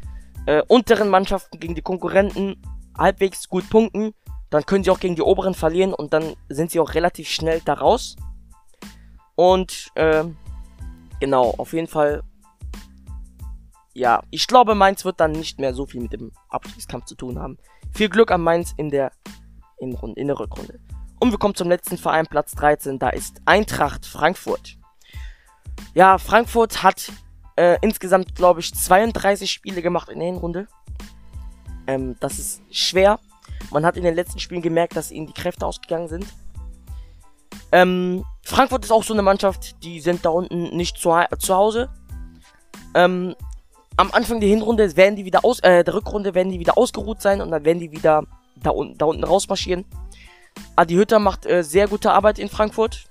äh, 0.47 0.63
unteren 0.69 1.09
Mannschaften, 1.09 1.59
gegen 1.59 1.75
die 1.75 1.83
Konkurrenten, 1.83 2.61
halbwegs 2.97 3.49
gut 3.49 3.69
punkten, 3.71 4.15
dann 4.51 4.67
können 4.67 4.85
sie 4.85 4.91
auch 4.91 5.01
gegen 5.01 5.17
die 5.17 5.23
oberen 5.23 5.55
verlieren 5.55 5.95
und 5.95 6.13
dann 6.13 6.35
sind 6.49 6.71
sie 6.71 6.81
auch 6.81 6.95
relativ 6.95 7.29
schnell 7.29 7.61
da 7.65 7.75
raus. 7.75 8.17
Und 9.35 9.91
äh, 9.95 10.25
genau, 11.21 11.55
auf 11.59 11.73
jeden 11.73 11.89
Fall. 11.89 12.23
Ja, 13.93 14.23
ich 14.31 14.47
glaube, 14.47 14.75
Mainz 14.75 15.05
wird 15.05 15.21
dann 15.21 15.33
nicht 15.33 15.61
mehr 15.61 15.73
so 15.73 15.87
viel 15.87 16.01
mit 16.01 16.13
dem 16.13 16.33
Abstiegskampf 16.49 17.05
zu 17.05 17.15
tun 17.15 17.39
haben. 17.39 17.59
Viel 17.93 18.09
Glück 18.09 18.31
an 18.33 18.43
Mainz 18.43 18.75
in 18.77 18.91
der, 18.91 19.13
in, 19.79 19.93
in 20.17 20.27
der 20.27 20.39
Rückrunde. 20.39 20.81
Und 21.21 21.31
wir 21.31 21.39
kommen 21.39 21.55
zum 21.55 21.69
letzten 21.69 21.97
Verein, 21.97 22.27
Platz 22.27 22.53
13. 22.53 22.99
Da 22.99 23.11
ist 23.11 23.41
Eintracht 23.45 24.05
Frankfurt. 24.05 24.77
Ja, 25.95 26.19
Frankfurt 26.19 26.83
hat 26.83 27.13
äh, 27.57 27.79
insgesamt, 27.81 28.35
glaube 28.35 28.61
ich, 28.61 28.75
32 28.75 29.51
Spiele 29.51 29.83
gemacht 29.83 30.09
in 30.09 30.19
der 30.19 30.29
Hinrunde. 30.29 30.67
Ähm, 31.87 32.17
das 32.21 32.39
ist 32.39 32.63
schwer. 32.71 33.19
Man 33.71 33.85
hat 33.85 33.97
in 33.97 34.05
den 34.05 34.15
letzten 34.15 34.39
Spielen 34.39 34.63
gemerkt, 34.63 34.97
dass 34.97 35.11
ihnen 35.11 35.27
die 35.27 35.33
Kräfte 35.33 35.67
ausgegangen 35.67 36.09
sind. 36.09 36.27
Ähm, 37.73 38.25
Frankfurt 38.43 38.85
ist 38.85 38.91
auch 38.91 39.03
so 39.03 39.15
eine 39.15 39.23
Mannschaft, 39.23 39.83
die 39.83 40.01
sind 40.01 40.25
da 40.25 40.31
unten 40.31 40.77
nicht 40.77 40.99
zu, 40.99 41.13
zu 41.39 41.55
Hause. 41.55 41.91
Ähm, 42.95 43.35
am 43.97 44.11
Anfang 44.13 44.41
der 44.41 44.49
Hinrunde 44.49 44.97
werden 44.97 45.17
die 45.17 45.25
wieder 45.25 45.45
aus, 45.45 45.61
äh, 45.61 45.85
der 45.85 45.95
Rückrunde 45.95 46.35
werden 46.35 46.53
die 46.53 46.59
wieder 46.59 46.77
ausgeruht 46.77 47.23
sein 47.23 47.41
und 47.41 47.51
dann 47.51 47.65
werden 47.65 47.81
die 47.81 47.93
wieder 47.93 48.25
da, 48.57 48.71
un 48.71 48.97
da 48.99 49.07
unten 49.07 49.25
rausmarschieren. 49.25 49.85
Adi 50.77 50.95
Hütter 50.95 51.19
macht 51.19 51.47
äh, 51.47 51.63
sehr 51.63 51.89
gute 51.89 52.13
Arbeit 52.13 52.39
in 52.39 52.49
Frankfurt. 52.49 53.05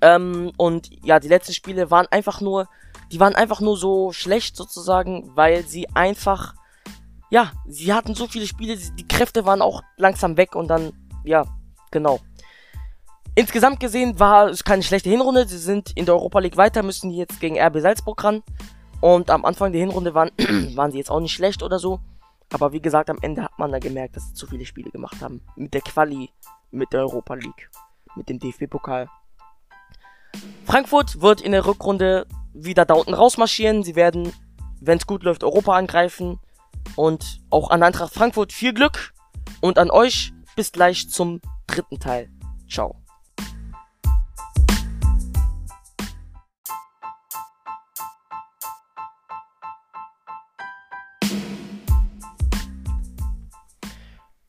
Ähm, 0.00 0.52
und 0.56 0.90
ja, 1.04 1.20
die 1.20 1.28
letzten 1.28 1.52
Spiele 1.52 1.90
waren 1.90 2.06
einfach 2.10 2.40
nur, 2.40 2.68
die 3.12 3.20
waren 3.20 3.34
einfach 3.34 3.60
nur 3.60 3.76
so 3.76 4.12
schlecht 4.12 4.56
sozusagen, 4.56 5.32
weil 5.34 5.64
sie 5.64 5.88
einfach, 5.94 6.54
ja, 7.30 7.52
sie 7.66 7.92
hatten 7.92 8.14
so 8.14 8.26
viele 8.26 8.46
Spiele, 8.46 8.76
die 8.76 9.08
Kräfte 9.08 9.44
waren 9.44 9.62
auch 9.62 9.82
langsam 9.96 10.36
weg 10.36 10.54
und 10.54 10.68
dann, 10.68 10.92
ja, 11.24 11.44
genau. 11.90 12.20
Insgesamt 13.34 13.80
gesehen 13.80 14.18
war 14.18 14.48
es 14.48 14.64
keine 14.64 14.82
schlechte 14.82 15.08
Hinrunde. 15.08 15.46
Sie 15.46 15.58
sind 15.58 15.92
in 15.94 16.04
der 16.04 16.14
Europa 16.14 16.40
League 16.40 16.56
weiter, 16.56 16.82
müssen 16.82 17.10
jetzt 17.10 17.40
gegen 17.40 17.60
RB 17.60 17.80
Salzburg 17.80 18.22
ran. 18.22 18.42
Und 19.00 19.30
am 19.30 19.44
Anfang 19.44 19.72
der 19.72 19.80
Hinrunde 19.80 20.14
waren, 20.14 20.30
waren 20.76 20.90
sie 20.90 20.98
jetzt 20.98 21.10
auch 21.10 21.20
nicht 21.20 21.32
schlecht 21.32 21.62
oder 21.62 21.78
so. 21.78 22.00
Aber 22.52 22.72
wie 22.72 22.82
gesagt, 22.82 23.08
am 23.08 23.18
Ende 23.22 23.44
hat 23.44 23.58
man 23.58 23.70
da 23.70 23.78
gemerkt, 23.78 24.16
dass 24.16 24.28
sie 24.28 24.34
zu 24.34 24.46
viele 24.46 24.66
Spiele 24.66 24.90
gemacht 24.90 25.22
haben. 25.22 25.40
Mit 25.56 25.72
der 25.72 25.80
Quali, 25.80 26.30
mit 26.70 26.92
der 26.92 27.00
Europa 27.00 27.34
League, 27.34 27.70
mit 28.16 28.28
dem 28.28 28.40
DFB-Pokal. 28.40 29.08
Frankfurt 30.64 31.20
wird 31.20 31.40
in 31.40 31.52
der 31.52 31.64
Rückrunde 31.64 32.26
wieder 32.52 32.84
da 32.84 32.94
unten 32.94 33.14
rausmarschieren. 33.14 33.82
Sie 33.82 33.96
werden, 33.96 34.32
wenn 34.80 34.98
es 34.98 35.06
gut 35.06 35.22
läuft, 35.22 35.44
Europa 35.44 35.76
angreifen. 35.76 36.38
Und 36.96 37.40
auch 37.50 37.70
an 37.70 37.82
Eintracht 37.82 38.14
Frankfurt 38.14 38.52
viel 38.52 38.72
Glück. 38.72 39.12
Und 39.60 39.78
an 39.78 39.90
euch 39.90 40.32
bis 40.56 40.72
gleich 40.72 41.08
zum 41.08 41.40
dritten 41.66 41.98
Teil. 41.98 42.30
Ciao. 42.68 42.96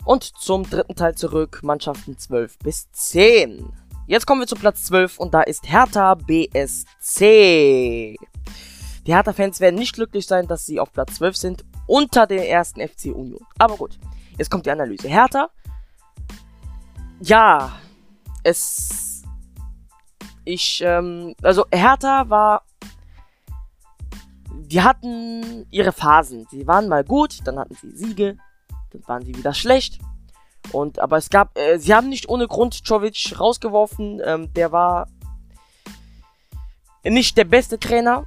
Und 0.03 0.23
zum 0.23 0.69
dritten 0.69 0.95
Teil 0.95 1.15
zurück, 1.15 1.61
Mannschaften 1.63 2.17
12 2.17 2.59
bis 2.59 2.91
10. 2.91 3.80
Jetzt 4.11 4.27
kommen 4.27 4.41
wir 4.41 4.47
zu 4.47 4.57
Platz 4.57 4.83
12 4.83 5.19
und 5.19 5.33
da 5.33 5.41
ist 5.41 5.71
Hertha 5.71 6.15
BSC. 6.15 6.89
Die 9.07 9.13
Hertha-Fans 9.13 9.61
werden 9.61 9.77
nicht 9.77 9.95
glücklich 9.95 10.27
sein, 10.27 10.47
dass 10.47 10.65
sie 10.65 10.81
auf 10.81 10.91
Platz 10.91 11.13
12 11.13 11.37
sind, 11.37 11.63
unter 11.87 12.27
den 12.27 12.43
ersten 12.43 12.85
FC 12.85 13.05
Union. 13.05 13.39
Aber 13.57 13.77
gut, 13.77 13.97
jetzt 14.37 14.51
kommt 14.51 14.65
die 14.65 14.71
Analyse. 14.71 15.07
Hertha, 15.07 15.49
ja, 17.21 17.71
es, 18.43 19.23
ich, 20.43 20.81
ähm, 20.83 21.33
also 21.41 21.65
Hertha 21.71 22.29
war, 22.29 22.63
die 24.53 24.81
hatten 24.81 25.65
ihre 25.71 25.93
Phasen. 25.93 26.45
Sie 26.51 26.67
waren 26.67 26.89
mal 26.89 27.05
gut, 27.05 27.39
dann 27.45 27.57
hatten 27.57 27.75
sie 27.75 27.91
Siege, 27.91 28.35
dann 28.91 29.07
waren 29.07 29.23
sie 29.23 29.37
wieder 29.37 29.53
schlecht. 29.53 30.01
Und 30.71 30.99
aber 30.99 31.17
es 31.17 31.29
gab, 31.29 31.57
äh, 31.57 31.77
sie 31.77 31.93
haben 31.93 32.09
nicht 32.09 32.29
ohne 32.29 32.47
Grund 32.47 32.81
Jovic 32.83 33.39
rausgeworfen. 33.39 34.21
Ähm, 34.23 34.53
der 34.53 34.71
war 34.71 35.07
nicht 37.03 37.37
der 37.37 37.45
beste 37.45 37.79
Trainer. 37.79 38.25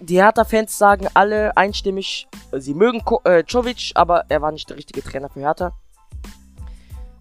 Die 0.00 0.16
Hertha-Fans 0.16 0.76
sagen 0.76 1.08
alle 1.14 1.56
einstimmig, 1.56 2.28
sie 2.52 2.74
mögen 2.74 3.02
Ko 3.04 3.22
äh, 3.24 3.42
Jovic, 3.46 3.92
aber 3.94 4.24
er 4.28 4.42
war 4.42 4.52
nicht 4.52 4.68
der 4.68 4.76
richtige 4.76 5.02
Trainer 5.02 5.30
für 5.30 5.40
Hertha. 5.40 5.72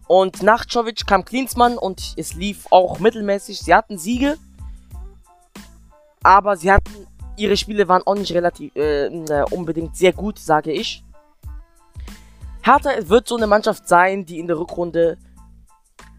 Und 0.07 0.43
nach 0.43 0.65
Jovic 0.67 1.07
kam 1.07 1.24
Klinsmann 1.24 1.77
und 1.77 2.13
es 2.17 2.34
lief 2.34 2.67
auch 2.69 3.00
mittelmäßig. 3.00 3.60
Sie 3.60 3.74
hatten 3.74 3.98
Siege, 3.98 4.38
aber 6.22 6.57
sie 6.57 6.72
hatten 6.72 7.07
ihre 7.38 7.57
Spiele 7.57 7.88
waren 7.88 8.03
auch 8.05 8.15
nicht 8.15 8.34
relativ 8.34 8.75
äh, 8.75 9.10
unbedingt 9.51 9.95
sehr 9.95 10.13
gut, 10.13 10.39
sage 10.39 10.72
ich. 10.72 11.05
Hertha 12.65 12.89
wird 13.10 13.27
so 13.27 13.38
eine 13.38 13.45
Mannschaft 13.45 13.88
sein, 13.88 14.25
die 14.25 14.39
in 14.39 14.48
der 14.48 14.57
Rückrunde 14.57 15.19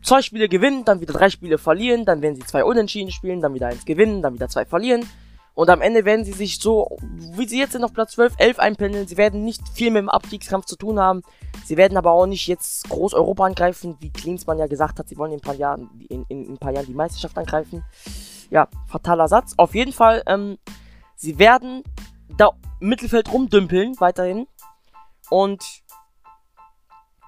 zwei 0.05 0.23
Spiele 0.23 0.49
gewinnen, 0.49 0.85
dann 0.85 1.01
wieder 1.01 1.13
drei 1.13 1.29
Spiele 1.29 1.59
verlieren, 1.59 2.05
dann 2.05 2.23
werden 2.23 2.37
sie 2.37 2.47
zwei 2.47 2.63
Unentschieden 2.63 3.11
spielen, 3.11 3.41
dann 3.41 3.53
wieder 3.53 3.67
eins 3.67 3.85
gewinnen, 3.85 4.23
dann 4.23 4.35
wieder 4.35 4.49
zwei 4.49 4.65
verlieren. 4.65 5.05
Und 5.55 5.71
am 5.71 5.81
Ende 5.81 6.05
werden 6.05 6.25
sie 6.25 6.33
sich 6.33 6.61
so, 6.61 6.99
wie 7.01 7.49
sie 7.49 7.59
jetzt 7.59 7.73
sind, 7.73 7.83
auf 7.83 7.93
Platz 7.93 8.13
12, 8.13 8.35
11 8.37 8.59
einpendeln. 8.61 9.09
Sie 9.09 9.17
werden 9.17 9.45
nicht 9.45 9.69
viel 9.71 9.91
mit 9.91 10.03
dem 10.03 10.09
Abstiegskampf 10.09 10.67
zu 10.67 10.77
tun 10.77 11.01
haben. 11.01 11.23
Sie 11.65 11.77
werden 11.77 11.99
aber 11.99 12.13
auch 12.13 12.27
nicht 12.27 12.47
jetzt 12.47 12.89
groß 12.91 13.15
Europa 13.15 13.45
angreifen, 13.45 13.97
wie 13.99 14.11
Klinsmann 14.11 14.59
ja 14.59 14.69
gesagt 14.69 15.01
hat, 15.01 15.09
sie 15.09 15.17
wollen 15.17 15.33
in 15.33 15.39
ein 15.39 15.43
paar 15.43 15.55
Jahren, 15.55 15.91
in, 16.09 16.27
in, 16.29 16.45
in 16.45 16.53
ein 16.53 16.59
paar 16.59 16.73
Jahren 16.73 16.87
die 16.87 16.95
Meisterschaft 16.95 17.37
angreifen. 17.39 17.83
Ja, 18.51 18.69
fataler 18.87 19.27
Satz. 19.27 19.55
Auf 19.57 19.75
jeden 19.75 19.93
Fall, 19.93 20.23
ähm, 20.27 20.59
sie 21.17 21.41
werden 21.41 21.83
da 22.37 22.51
Mittelfeld 22.79 23.33
rumdümpeln, 23.33 23.99
weiterhin. 23.99 24.47
Und 25.29 25.65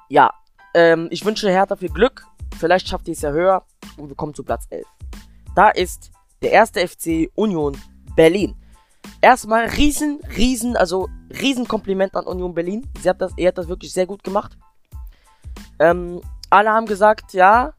ja, 0.08 0.32
ähm, 0.74 1.08
ich 1.10 1.24
wünsche 1.24 1.50
Hertha 1.50 1.76
viel 1.76 1.90
Glück. 1.90 2.24
Vielleicht 2.58 2.88
schafft 2.88 3.08
ihr 3.08 3.12
es 3.12 3.20
ja 3.20 3.30
höher 3.30 3.64
und 3.96 4.08
wir 4.08 4.16
kommen 4.16 4.34
zu 4.34 4.42
Platz 4.42 4.66
11. 4.70 4.86
Da 5.54 5.68
ist 5.70 6.10
der 6.42 6.52
erste 6.52 6.86
FC 6.86 7.30
Union 7.34 7.76
Berlin. 8.16 8.54
Erstmal 9.20 9.66
riesen, 9.66 10.20
riesen, 10.36 10.76
also 10.76 11.08
riesen 11.40 11.66
Kompliment 11.66 12.14
an 12.14 12.24
Union 12.24 12.54
Berlin. 12.54 12.86
Sie 13.00 13.08
hat 13.08 13.20
das, 13.20 13.32
er 13.36 13.48
hat 13.48 13.58
das 13.58 13.68
wirklich 13.68 13.92
sehr 13.92 14.06
gut 14.06 14.22
gemacht. 14.22 14.56
Ähm, 15.78 16.20
alle 16.50 16.70
haben 16.70 16.86
gesagt, 16.86 17.32
ja, 17.32 17.72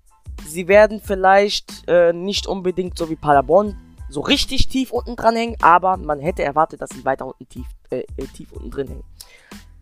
sie 0.46 0.68
werden 0.68 1.02
vielleicht 1.04 1.88
äh, 1.88 2.14
nicht 2.14 2.48
unbedingt 2.48 2.98
so 2.98 3.10
wie 3.10 3.16
Paderborn 3.16 3.78
so 4.10 4.22
richtig 4.22 4.68
tief 4.68 4.92
unten 4.92 5.16
dran 5.16 5.36
hängen, 5.36 5.56
aber 5.62 5.96
man 5.98 6.20
hätte 6.20 6.44
erwartet, 6.44 6.82
dass 6.82 6.90
sie 6.90 7.06
weiter 7.06 7.28
unten 7.28 7.48
tief, 7.48 7.68
äh, 7.92 8.00
äh 8.18 8.26
tief 8.34 8.52
unten 8.52 8.72
drin 8.72 8.88
hängen. 8.88 9.04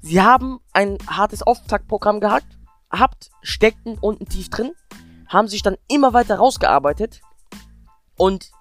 Sie 0.01 0.21
haben 0.21 0.59
ein 0.73 0.97
hartes 1.07 1.43
Auftaktprogramm 1.43 2.19
gehabt, 2.19 2.47
habt, 2.89 3.29
steckten 3.41 3.97
unten 3.99 4.25
tief 4.25 4.49
drin, 4.49 4.71
haben 5.27 5.47
sich 5.47 5.61
dann 5.61 5.77
immer 5.87 6.13
weiter 6.13 6.37
rausgearbeitet 6.37 7.21
und 8.15 8.51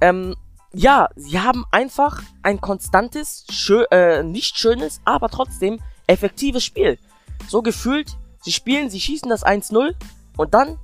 ähm, 0.00 0.34
ja, 0.74 1.08
sie 1.16 1.40
haben 1.40 1.64
einfach 1.70 2.22
ein 2.42 2.60
konstantes, 2.60 3.44
schön, 3.50 3.84
äh, 3.90 4.22
nicht 4.22 4.56
schönes, 4.56 5.00
aber 5.04 5.28
trotzdem 5.28 5.80
effektives 6.06 6.64
Spiel. 6.64 6.98
So 7.48 7.62
gefühlt, 7.62 8.16
sie 8.40 8.52
spielen, 8.52 8.90
sie 8.90 9.00
schießen 9.00 9.28
das 9.28 9.44
1-0 9.44 9.94
und 10.36 10.54
dann 10.54 10.78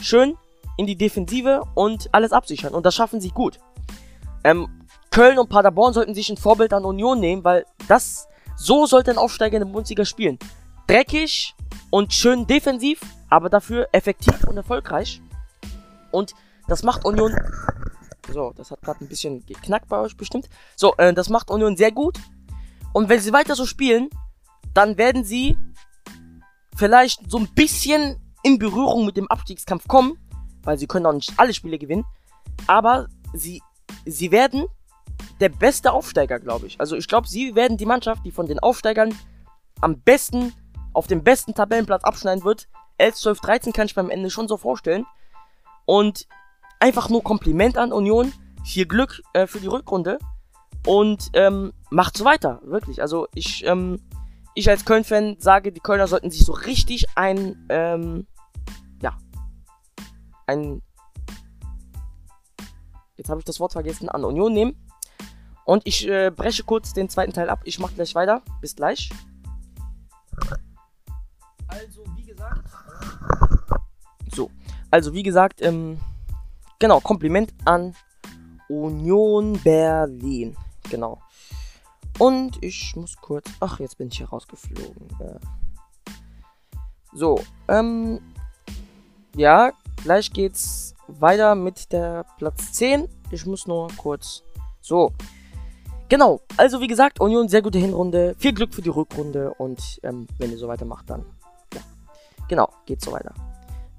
schön 0.00 0.36
in 0.76 0.86
die 0.86 0.96
Defensive 0.96 1.62
und 1.74 2.08
alles 2.12 2.32
absichern. 2.32 2.74
Und 2.74 2.84
das 2.84 2.94
schaffen 2.94 3.20
sie 3.20 3.30
gut. 3.30 3.58
Ähm, 4.44 4.68
Köln 5.10 5.38
und 5.38 5.48
Paderborn 5.48 5.92
sollten 5.92 6.14
sich 6.14 6.30
ein 6.30 6.36
Vorbild 6.36 6.72
an 6.72 6.84
Union 6.84 7.18
nehmen, 7.20 7.44
weil 7.44 7.64
das, 7.88 8.28
so 8.58 8.86
sollte 8.86 9.10
ein 9.10 9.18
Aufsteiger 9.18 9.56
in 9.56 9.64
der 9.64 9.72
Bundesliga 9.72 10.04
spielen. 10.04 10.38
Dreckig 10.86 11.54
und 11.90 12.12
schön 12.12 12.46
defensiv, 12.46 13.00
aber 13.30 13.48
dafür 13.48 13.88
effektiv 13.92 14.44
und 14.44 14.56
erfolgreich. 14.56 15.22
Und 16.10 16.34
das 16.66 16.82
macht 16.82 17.04
Union. 17.04 17.34
So, 18.30 18.52
das 18.56 18.70
hat 18.70 18.82
gerade 18.82 19.04
ein 19.04 19.08
bisschen 19.08 19.46
geknackt 19.46 19.88
bei 19.88 19.98
euch 20.00 20.16
bestimmt. 20.16 20.48
So, 20.76 20.94
äh, 20.96 21.14
das 21.14 21.28
macht 21.28 21.50
Union 21.50 21.76
sehr 21.76 21.92
gut. 21.92 22.18
Und 22.92 23.08
wenn 23.08 23.20
sie 23.20 23.32
weiter 23.32 23.54
so 23.54 23.64
spielen, 23.64 24.10
dann 24.74 24.98
werden 24.98 25.24
sie 25.24 25.56
vielleicht 26.76 27.30
so 27.30 27.38
ein 27.38 27.48
bisschen 27.54 28.20
in 28.42 28.58
Berührung 28.58 29.06
mit 29.06 29.16
dem 29.16 29.28
Abstiegskampf 29.28 29.88
kommen 29.88 30.18
weil 30.68 30.78
sie 30.78 30.86
können 30.86 31.06
auch 31.06 31.14
nicht 31.14 31.32
alle 31.38 31.54
Spiele 31.54 31.78
gewinnen. 31.78 32.04
Aber 32.66 33.08
sie, 33.32 33.62
sie 34.04 34.30
werden 34.30 34.66
der 35.40 35.48
beste 35.48 35.92
Aufsteiger, 35.92 36.40
glaube 36.40 36.66
ich. 36.66 36.80
Also 36.80 36.96
ich 36.96 37.08
glaube, 37.08 37.28
sie 37.28 37.54
werden 37.54 37.76
die 37.76 37.86
Mannschaft, 37.86 38.24
die 38.24 38.30
von 38.30 38.46
den 38.46 38.58
Aufsteigern 38.58 39.14
am 39.80 40.00
besten 40.00 40.52
auf 40.92 41.06
dem 41.06 41.22
besten 41.22 41.54
Tabellenplatz 41.54 42.04
abschneiden 42.04 42.44
wird. 42.44 42.68
11, 42.98 43.14
12, 43.14 43.40
13 43.40 43.72
kann 43.72 43.86
ich 43.86 43.94
beim 43.94 44.10
Ende 44.10 44.30
schon 44.30 44.48
so 44.48 44.56
vorstellen. 44.56 45.06
Und 45.84 46.26
einfach 46.80 47.08
nur 47.08 47.22
Kompliment 47.22 47.78
an 47.78 47.92
Union. 47.92 48.32
Viel 48.64 48.86
Glück 48.86 49.22
äh, 49.32 49.46
für 49.46 49.60
die 49.60 49.68
Rückrunde. 49.68 50.18
Und 50.86 51.30
ähm, 51.34 51.72
macht 51.90 52.16
so 52.16 52.24
weiter, 52.24 52.60
wirklich. 52.64 53.00
Also 53.00 53.28
ich, 53.34 53.64
ähm, 53.64 54.00
ich 54.54 54.68
als 54.68 54.84
Köln-Fan 54.84 55.36
sage, 55.38 55.70
die 55.70 55.80
Kölner 55.80 56.08
sollten 56.08 56.30
sich 56.30 56.44
so 56.44 56.52
richtig 56.52 57.06
ein, 57.16 57.66
ähm, 57.68 58.26
ein. 60.48 60.82
Jetzt 63.16 63.28
habe 63.30 63.40
ich 63.40 63.44
das 63.44 63.60
Wort 63.60 63.72
vergessen, 63.72 64.08
an 64.08 64.24
Union 64.24 64.52
nehmen. 64.52 64.87
Und 65.68 65.82
ich 65.86 66.08
äh, 66.08 66.30
breche 66.30 66.64
kurz 66.64 66.94
den 66.94 67.10
zweiten 67.10 67.34
Teil 67.34 67.50
ab. 67.50 67.60
Ich 67.64 67.78
mache 67.78 67.92
gleich 67.92 68.14
weiter. 68.14 68.40
Bis 68.62 68.74
gleich. 68.74 69.10
Also, 71.66 72.04
wie 72.16 72.24
gesagt. 72.24 72.64
So. 74.34 74.50
Also, 74.90 75.12
wie 75.12 75.22
gesagt, 75.22 75.60
ähm, 75.60 76.00
genau, 76.78 77.00
Kompliment 77.00 77.52
an 77.66 77.94
Union 78.68 79.60
Berlin. 79.60 80.56
Genau. 80.88 81.20
Und 82.18 82.62
ich 82.62 82.96
muss 82.96 83.16
kurz. 83.16 83.50
Ach, 83.60 83.78
jetzt 83.78 83.98
bin 83.98 84.08
ich 84.08 84.16
hier 84.16 84.28
rausgeflogen. 84.28 85.08
Äh, 85.20 85.38
so, 87.12 87.40
ähm. 87.68 88.20
Ja, 89.36 89.72
Gleich 90.02 90.32
geht's 90.32 90.94
weiter 91.08 91.54
mit 91.54 91.92
der 91.92 92.24
Platz 92.38 92.72
10. 92.72 93.08
Ich 93.30 93.44
muss 93.46 93.66
nur 93.66 93.88
kurz. 93.96 94.42
So. 94.80 95.12
Genau, 96.08 96.40
also 96.56 96.80
wie 96.80 96.86
gesagt, 96.86 97.20
Union 97.20 97.48
sehr 97.48 97.60
gute 97.60 97.78
Hinrunde. 97.78 98.34
Viel 98.38 98.54
Glück 98.54 98.72
für 98.72 98.82
die 98.82 98.88
Rückrunde 98.88 99.52
und 99.54 100.00
ähm, 100.02 100.26
wenn 100.38 100.50
ihr 100.50 100.58
so 100.58 100.68
weitermacht, 100.68 101.10
dann. 101.10 101.24
Ja. 101.74 101.80
Genau, 102.48 102.70
geht 102.86 103.02
so 103.02 103.12
weiter. 103.12 103.34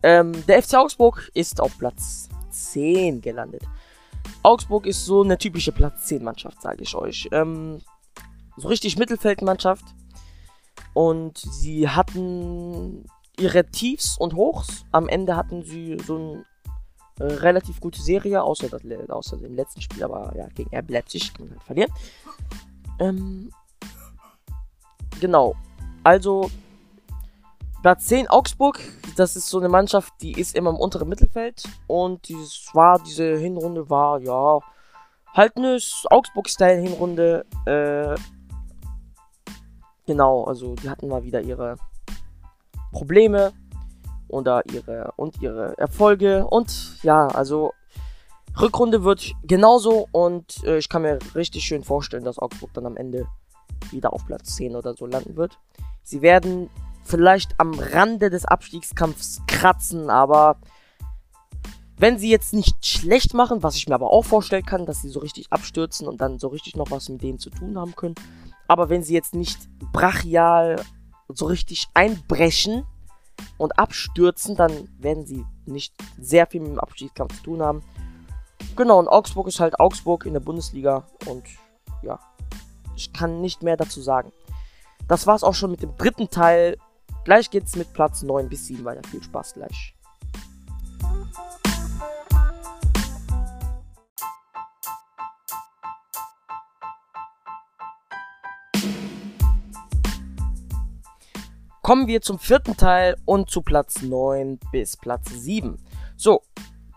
Ähm, 0.02 0.32
der 0.48 0.64
FC 0.64 0.76
Augsburg 0.76 1.30
ist 1.34 1.62
auf 1.62 1.78
Platz 1.78 2.30
10 2.50 3.22
gelandet. 3.22 3.64
Augsburg 4.42 4.88
ist 4.88 5.06
so 5.06 5.22
eine 5.22 5.38
typische 5.38 5.72
Platz 5.72 6.06
10 6.08 6.24
Mannschaft, 6.24 6.62
sage 6.62 6.82
ich 6.82 6.96
euch. 6.96 7.30
Ähm, 7.32 7.82
so 8.58 8.68
richtig 8.70 8.98
Mittelfeldmannschaft. 8.98 9.86
Und 10.94 11.38
sie 11.38 11.90
hatten 11.90 13.06
ihre 13.40 13.66
Tiefs 13.66 14.18
und 14.18 14.34
Hochs. 14.34 14.86
Am 14.92 15.08
Ende 15.08 15.36
hatten 15.36 15.64
sie 15.64 15.98
so 16.06 16.16
eine 16.16 16.34
äh, 16.40 16.44
relativ 17.20 17.80
gute 17.80 18.02
Serie, 18.02 18.42
außer, 18.42 18.70
das, 18.70 18.82
außer 19.10 19.38
dem 19.38 19.56
letzten 19.56 19.82
Spiel, 19.82 20.04
aber 20.04 20.34
ja, 20.36 20.48
gegen 20.56 20.76
RB 20.76 20.92
Leipzig 20.92 21.34
kann 21.34 21.48
man 21.48 21.56
halt 21.56 21.64
verlieren. 21.64 21.92
Ähm, 23.00 23.52
genau. 25.20 25.56
Also, 26.04 26.50
Platz 27.82 28.06
10 28.08 28.28
Augsburg, 28.28 28.80
das 29.16 29.36
ist 29.36 29.50
so 29.50 29.60
eine 29.60 29.70
Mannschaft, 29.70 30.14
die 30.22 30.34
ist 30.34 30.56
immer 30.56 30.70
im 30.70 30.76
unteren 30.76 31.08
Mittelfeld 31.08 31.64
und 31.88 32.28
dieses 32.28 32.70
war, 32.74 33.00
diese 33.00 33.38
Hinrunde 33.38 33.90
war, 33.90 34.20
ja, 34.20 34.60
halt 35.34 35.56
eine 35.56 35.78
Augsburg-Style-Hinrunde. 36.10 37.46
Äh, 37.66 38.16
genau, 40.06 40.44
also 40.44 40.76
die 40.76 40.90
hatten 40.90 41.08
mal 41.08 41.24
wieder 41.24 41.42
ihre 41.42 41.78
Probleme 42.92 43.54
oder 44.30 44.64
ihre 44.72 45.14
und 45.16 45.42
ihre 45.42 45.78
Erfolge 45.78 46.46
und 46.46 46.98
ja, 47.04 47.28
also 47.28 47.74
Rückrunde 48.60 49.04
wird 49.04 49.34
genauso 49.44 50.08
und 50.12 50.64
äh, 50.64 50.78
ich 50.78 50.90
kann 50.90 51.04
mir 51.04 51.20
richtig 51.36 51.64
schön 51.64 51.84
vorstellen, 51.84 52.24
dass 52.24 52.40
Augsburg 52.40 52.74
dann 52.74 52.86
am 52.86 52.98
Ende 52.98 53.28
wieder 53.92 54.14
auf 54.14 54.26
Platz 54.26 54.56
10 54.56 54.76
oder 54.76 54.96
so 54.96 55.06
landen 55.06 55.36
wird. 55.36 55.58
Sie 56.04 56.22
werden 56.22 56.70
vielleicht 57.04 57.60
am 57.60 57.74
Rande 57.74 58.30
des 58.30 58.46
Abstiegskampfs 58.46 59.42
kratzen, 59.48 60.10
aber 60.10 60.58
wenn 61.98 62.18
sie 62.18 62.30
jetzt 62.30 62.54
nicht 62.54 62.86
schlecht 62.86 63.34
machen, 63.34 63.62
was 63.62 63.76
ich 63.76 63.88
mir 63.88 63.96
aber 63.96 64.12
auch 64.12 64.24
vorstellen 64.24 64.66
kann, 64.66 64.86
dass 64.86 65.02
sie 65.02 65.10
so 65.10 65.20
richtig 65.20 65.52
abstürzen 65.52 66.08
und 66.08 66.22
dann 66.22 66.40
so 66.40 66.48
richtig 66.48 66.76
noch 66.76 66.92
was 66.92 67.10
mit 67.10 67.22
denen 67.22 67.40
zu 67.40 67.50
tun 67.50 67.78
haben 67.78 67.96
können. 67.96 68.16
Aber 68.68 68.90
wenn 68.90 69.04
sie 69.04 69.14
jetzt 69.14 69.36
nicht 69.36 69.58
brachial 69.92 70.82
so 71.28 71.46
richtig 71.46 71.88
einbrechen 71.94 72.86
und 73.58 73.78
abstürzen, 73.78 74.56
dann 74.56 74.90
werden 74.98 75.26
sie 75.26 75.46
nicht 75.66 75.94
sehr 76.20 76.48
viel 76.48 76.62
mit 76.62 76.72
dem 76.72 76.80
Abstiegskampf 76.80 77.38
zu 77.38 77.44
tun 77.44 77.62
haben. 77.62 77.84
Genau, 78.76 79.00
und 79.00 79.08
Augsburg 79.08 79.48
ist 79.48 79.60
halt 79.60 79.80
Augsburg 79.80 80.26
in 80.26 80.34
der 80.34 80.40
Bundesliga 80.40 81.06
und 81.28 81.44
ja, 82.02 82.20
ich 82.96 83.14
kann 83.14 83.42
nicht 83.42 83.64
mehr 83.64 83.78
dazu 83.78 84.02
sagen. 84.02 84.32
Das 85.08 85.28
war's 85.28 85.44
auch 85.44 85.56
schon 85.56 85.72
mit 85.72 85.82
dem 85.82 85.96
dritten 85.98 86.30
Teil. 86.30 86.78
Gleich 87.26 87.50
geht's 87.50 87.76
mit 87.76 87.94
Platz 87.94 88.22
9 88.22 88.48
bis 88.48 88.68
7 88.68 88.86
weiter. 88.86 89.08
Viel 89.10 89.24
Spaß 89.24 89.56
gleich. 89.56 89.96
Kommen 101.90 102.06
wir 102.06 102.22
zum 102.22 102.38
vierten 102.38 102.78
Teil 102.78 103.18
und 103.26 103.50
zu 103.50 103.64
Platz 103.64 104.04
9 104.04 104.60
bis 104.72 104.96
Platz 104.96 105.28
7. 105.32 105.84
So. 106.16 106.44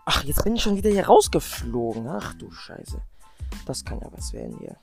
Ach, 0.05 0.23
jetzt 0.23 0.43
bin 0.43 0.55
ich 0.55 0.61
schon 0.61 0.77
wieder 0.77 0.91
hier 0.91 1.07
rausgeflogen. 1.07 2.07
Ach 2.07 2.35
du 2.35 2.51
Scheiße. 2.51 3.01
Das 3.65 3.83
kann 3.83 3.99
ja 4.01 4.07
was 4.11 4.33
werden 4.33 4.55
hier. 4.59 4.77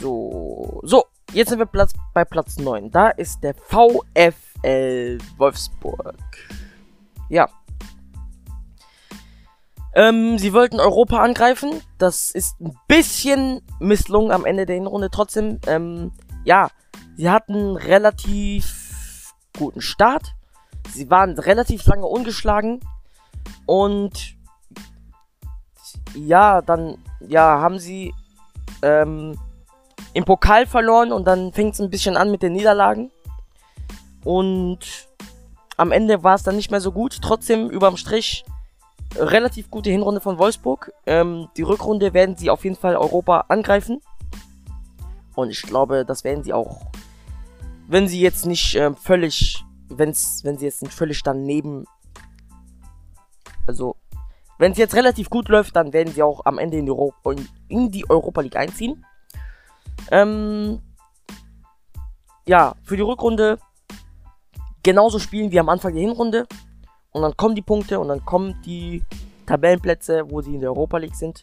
So. 0.00 0.80
So. 0.84 1.06
Jetzt 1.32 1.48
sind 1.48 1.58
wir 1.58 1.66
Platz, 1.66 1.92
bei 2.14 2.24
Platz 2.24 2.56
9. 2.58 2.92
Da 2.92 3.08
ist 3.08 3.42
der 3.42 3.54
VfL 3.54 5.18
Wolfsburg. 5.38 6.14
Ja. 7.30 7.48
Ähm, 9.96 10.38
sie 10.38 10.52
wollten 10.52 10.78
Europa 10.78 11.18
angreifen. 11.18 11.80
Das 11.98 12.30
ist 12.30 12.60
ein 12.60 12.78
bisschen 12.86 13.60
misslungen 13.80 14.30
am 14.30 14.44
Ende 14.44 14.66
der 14.66 14.76
Hinrunde. 14.76 15.10
Trotzdem, 15.10 15.58
ähm, 15.66 16.12
ja, 16.44 16.68
Sie 17.18 17.28
hatten 17.28 17.76
relativ 17.76 19.34
guten 19.58 19.80
Start. 19.80 20.34
Sie 20.88 21.10
waren 21.10 21.36
relativ 21.36 21.84
lange 21.86 22.06
ungeschlagen. 22.06 22.78
Und 23.66 24.36
ja, 26.14 26.62
dann 26.62 26.96
ja, 27.18 27.60
haben 27.60 27.80
sie 27.80 28.14
ähm, 28.82 29.36
im 30.14 30.24
Pokal 30.24 30.66
verloren 30.66 31.10
und 31.10 31.26
dann 31.26 31.52
fängt 31.52 31.74
es 31.74 31.80
ein 31.80 31.90
bisschen 31.90 32.16
an 32.16 32.30
mit 32.30 32.40
den 32.40 32.52
Niederlagen. 32.52 33.10
Und 34.22 35.08
am 35.76 35.90
Ende 35.90 36.22
war 36.22 36.36
es 36.36 36.44
dann 36.44 36.54
nicht 36.54 36.70
mehr 36.70 36.80
so 36.80 36.92
gut. 36.92 37.18
Trotzdem 37.20 37.68
überm 37.68 37.96
Strich 37.96 38.44
relativ 39.16 39.72
gute 39.72 39.90
Hinrunde 39.90 40.20
von 40.20 40.38
Wolfsburg. 40.38 40.92
Ähm, 41.04 41.48
die 41.56 41.62
Rückrunde 41.62 42.14
werden 42.14 42.36
sie 42.36 42.48
auf 42.48 42.62
jeden 42.62 42.76
Fall 42.76 42.94
Europa 42.94 43.46
angreifen. 43.48 44.00
Und 45.34 45.50
ich 45.50 45.62
glaube, 45.62 46.04
das 46.04 46.22
werden 46.22 46.44
sie 46.44 46.52
auch, 46.52 46.87
wenn 47.88 48.06
sie 48.06 48.20
jetzt 48.20 48.46
nicht 48.46 48.74
äh, 48.74 48.92
völlig, 48.94 49.64
wenn's, 49.88 50.44
wenn 50.44 50.58
sie 50.58 50.66
jetzt 50.66 50.82
nicht 50.82 50.94
völlig 50.94 51.22
daneben, 51.22 51.86
also 53.66 53.96
wenn 54.58 54.72
es 54.72 54.78
jetzt 54.78 54.94
relativ 54.94 55.30
gut 55.30 55.48
läuft, 55.48 55.74
dann 55.74 55.92
werden 55.92 56.12
sie 56.12 56.22
auch 56.22 56.44
am 56.44 56.58
Ende 56.58 56.78
in 56.78 56.86
die, 56.86 56.92
Euro 56.92 57.14
in 57.68 57.90
die 57.90 58.08
Europa 58.08 58.40
League 58.42 58.56
einziehen. 58.56 59.04
Ähm, 60.10 60.82
ja, 62.46 62.74
für 62.82 62.96
die 62.96 63.02
Rückrunde 63.02 63.58
genauso 64.82 65.18
spielen 65.18 65.50
wie 65.50 65.60
am 65.60 65.68
Anfang 65.68 65.94
der 65.94 66.02
Hinrunde. 66.02 66.46
Und 67.12 67.22
dann 67.22 67.36
kommen 67.36 67.54
die 67.54 67.62
Punkte 67.62 68.00
und 68.00 68.08
dann 68.08 68.24
kommen 68.24 68.60
die 68.62 69.02
Tabellenplätze, 69.46 70.30
wo 70.30 70.42
sie 70.42 70.54
in 70.54 70.60
der 70.60 70.70
Europa 70.70 70.98
League 70.98 71.14
sind. 71.14 71.42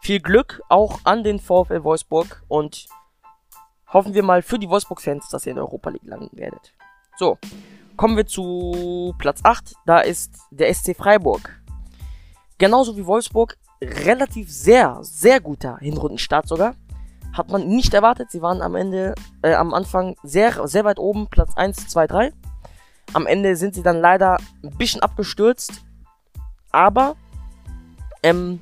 Viel 0.00 0.20
Glück 0.20 0.62
auch 0.68 1.00
an 1.04 1.24
den 1.24 1.38
VfL 1.38 1.84
Wolfsburg 1.84 2.44
und 2.48 2.86
hoffen 3.92 4.14
wir 4.14 4.22
mal 4.22 4.42
für 4.42 4.58
die 4.58 4.68
Wolfsburg-Fans, 4.68 5.28
dass 5.28 5.46
ihr 5.46 5.52
in 5.52 5.58
Europa 5.58 5.90
League 5.90 6.04
landen 6.04 6.36
werdet. 6.36 6.72
So, 7.16 7.38
kommen 7.96 8.16
wir 8.16 8.26
zu 8.26 9.14
Platz 9.18 9.40
8. 9.42 9.74
Da 9.86 10.00
ist 10.00 10.38
der 10.50 10.72
SC 10.72 10.96
Freiburg. 10.96 11.60
Genauso 12.58 12.96
wie 12.96 13.06
Wolfsburg, 13.06 13.56
relativ 13.82 14.50
sehr, 14.50 14.98
sehr 15.02 15.40
guter 15.40 15.78
Hinrundenstart 15.78 16.48
sogar. 16.48 16.74
Hat 17.32 17.50
man 17.50 17.68
nicht 17.68 17.92
erwartet. 17.92 18.30
Sie 18.30 18.40
waren 18.40 18.62
am 18.62 18.74
Ende, 18.74 19.14
äh, 19.42 19.54
am 19.54 19.74
Anfang 19.74 20.16
sehr, 20.22 20.66
sehr 20.66 20.84
weit 20.84 20.98
oben, 20.98 21.28
Platz 21.28 21.54
1, 21.56 21.88
2, 21.88 22.06
3. 22.06 22.32
Am 23.12 23.26
Ende 23.26 23.56
sind 23.56 23.74
sie 23.74 23.82
dann 23.82 24.00
leider 24.00 24.38
ein 24.64 24.76
bisschen 24.76 25.02
abgestürzt, 25.02 25.84
aber 26.70 27.16
ähm, 28.22 28.60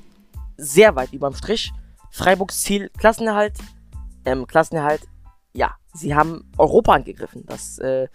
sehr 0.57 0.97
weit 0.97 1.13
überm 1.13 1.35
Strich. 1.35 1.73
Freiburgs 2.11 2.63
Ziel 2.63 2.91
Klassenerhalt. 2.99 3.57
Ähm, 4.25 4.47
Klassenerhalt, 4.47 5.03
ja, 5.55 5.77
sie 5.93 6.15
haben 6.15 6.51
Europa 6.59 6.93
angegriffen. 6.93 7.45
Das, 7.47 7.79
äh, 7.79 8.09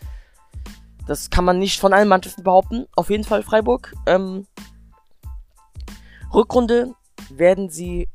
das 1.08 1.30
kann 1.30 1.46
man 1.46 1.58
nicht 1.58 1.80
von 1.80 1.94
allen 1.94 2.08
Mannschaften 2.08 2.44
behaupten. 2.44 2.86
Auf 2.96 3.10
jeden 3.10 3.24
Fall 3.24 3.42
Freiburg. 3.42 3.96
Ähm, 4.06 4.46
Rückrunde 6.34 6.94
werden 7.30 7.70
sie. 7.70 8.08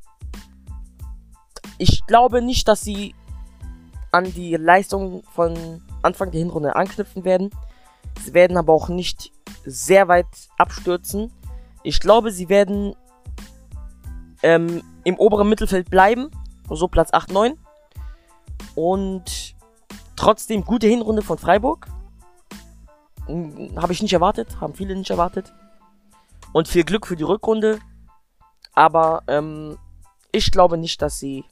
Ich 1.78 2.06
glaube 2.06 2.40
nicht, 2.40 2.68
dass 2.68 2.82
sie 2.82 3.14
an 4.12 4.32
die 4.32 4.54
Leistung 4.54 5.24
von 5.34 5.82
Anfang 6.02 6.30
der 6.30 6.38
Hinrunde 6.38 6.76
anknüpfen 6.76 7.24
werden. 7.24 7.50
Sie 8.22 8.32
werden 8.32 8.56
aber 8.56 8.72
auch 8.72 8.88
nicht 8.88 9.32
sehr 9.64 10.06
weit 10.06 10.26
abstürzen. 10.56 11.32
Ich 11.82 11.98
glaube, 11.98 12.30
sie 12.30 12.48
werden 12.48 12.94
ähm, 14.42 14.82
im 15.02 15.16
oberen 15.18 15.48
Mittelfeld 15.48 15.90
bleiben. 15.90 16.30
So 16.70 16.86
Platz 16.86 17.12
8, 17.12 17.32
9. 17.32 17.58
Und 18.74 19.54
trotzdem 20.16 20.64
gute 20.64 20.86
Hinrunde 20.86 21.22
von 21.22 21.38
Freiburg. 21.38 21.86
Hm, 23.26 23.80
Habe 23.80 23.92
ich 23.92 24.02
nicht 24.02 24.12
erwartet. 24.12 24.60
Haben 24.60 24.74
viele 24.74 24.94
nicht 24.96 25.10
erwartet. 25.10 25.52
Und 26.52 26.68
viel 26.68 26.84
Glück 26.84 27.06
für 27.06 27.16
die 27.16 27.24
Rückrunde. 27.24 27.78
Aber 28.74 29.22
ähm, 29.28 29.78
ich 30.32 30.50
glaube 30.50 30.76
nicht, 30.76 31.00
dass 31.02 31.18
sie 31.18 31.44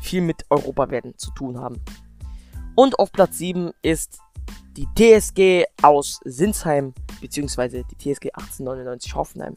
viel 0.00 0.20
mit 0.20 0.44
Europa 0.50 0.90
werden 0.90 1.16
zu 1.16 1.30
tun 1.32 1.58
haben. 1.58 1.82
Und 2.74 2.98
auf 2.98 3.10
Platz 3.10 3.38
7 3.38 3.72
ist 3.82 4.20
die 4.76 4.86
TSG 4.94 5.64
aus 5.82 6.20
Sinsheim, 6.24 6.92
beziehungsweise 7.20 7.82
die 7.84 7.96
TSG 7.96 8.26
1899 8.34 9.14
Hoffenheim. 9.14 9.54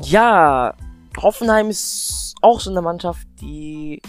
Ja, 0.00 0.74
Hoffenheim 1.22 1.70
ist 1.70 2.34
auch 2.42 2.60
so 2.60 2.70
eine 2.70 2.82
Mannschaft, 2.82 3.26
die. 3.40 4.00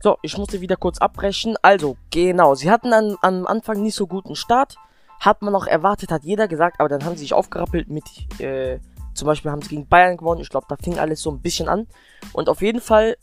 So, 0.00 0.16
ich 0.22 0.36
musste 0.36 0.60
wieder 0.60 0.76
kurz 0.76 0.98
abbrechen. 0.98 1.56
Also, 1.62 1.96
genau, 2.10 2.54
sie 2.54 2.70
hatten 2.70 2.92
an, 2.92 3.16
am 3.22 3.46
Anfang 3.46 3.82
nicht 3.82 3.94
so 3.94 4.06
guten 4.06 4.34
Start. 4.34 4.76
Hat 5.20 5.42
man 5.42 5.54
auch 5.54 5.66
erwartet, 5.66 6.10
hat 6.10 6.24
jeder 6.24 6.48
gesagt, 6.48 6.80
aber 6.80 6.88
dann 6.88 7.04
haben 7.04 7.14
sie 7.14 7.22
sich 7.22 7.34
aufgerappelt 7.34 7.88
mit, 7.88 8.04
äh, 8.40 8.80
zum 9.14 9.26
Beispiel 9.26 9.52
haben 9.52 9.62
sie 9.62 9.68
gegen 9.68 9.86
Bayern 9.86 10.16
gewonnen. 10.16 10.40
Ich 10.40 10.48
glaube, 10.48 10.66
da 10.68 10.76
fing 10.76 10.98
alles 10.98 11.22
so 11.22 11.30
ein 11.30 11.40
bisschen 11.40 11.68
an. 11.68 11.86
Und 12.32 12.48
auf 12.48 12.62
jeden 12.62 12.80
Fall 12.80 13.16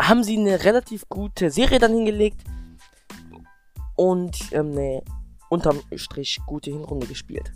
haben 0.00 0.24
sie 0.24 0.38
eine 0.38 0.64
relativ 0.64 1.06
gute 1.10 1.50
Serie 1.50 1.78
dann 1.78 1.92
hingelegt 1.92 2.40
und 3.96 4.52
ähm, 4.52 4.72
eine 4.72 5.02
unterm 5.50 5.80
Strich 5.96 6.38
gute 6.46 6.70
Hinrunde 6.70 7.06
gespielt. 7.06 7.52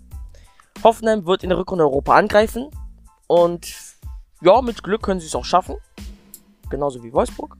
Hoffenheim 0.82 1.24
wird 1.24 1.44
in 1.44 1.50
der 1.50 1.58
Rückrunde 1.58 1.84
Europa 1.84 2.14
angreifen 2.16 2.68
und 3.28 3.72
ja, 4.42 4.60
mit 4.60 4.82
Glück 4.82 5.02
können 5.02 5.20
sie 5.20 5.26
es 5.26 5.34
auch 5.34 5.44
schaffen. 5.44 5.76
Genauso 6.68 7.02
wie 7.02 7.12
Wolfsburg. 7.12 7.56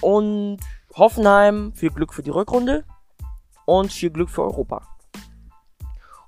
Und 0.00 0.58
Hoffenheim 0.94 1.72
viel 1.74 1.90
Glück 1.90 2.14
für 2.14 2.22
die 2.22 2.30
Rückrunde 2.30 2.84
und 3.66 3.92
viel 3.92 4.10
Glück 4.10 4.30
für 4.30 4.42
Europa. 4.42 4.82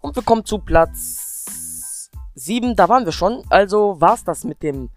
Und 0.01 0.15
wir 0.15 0.23
kommen 0.23 0.45
zu 0.45 0.59
Platz 0.59 2.11
7, 2.35 2.77
da 2.77 2.89
waren 2.89 3.05
wir 3.05 3.13
schon. 3.13 3.43
Also 3.49 4.01
war 4.01 4.15
es 4.15 4.25
das 4.25 4.45
mit 4.45 4.63
dem 4.63 4.91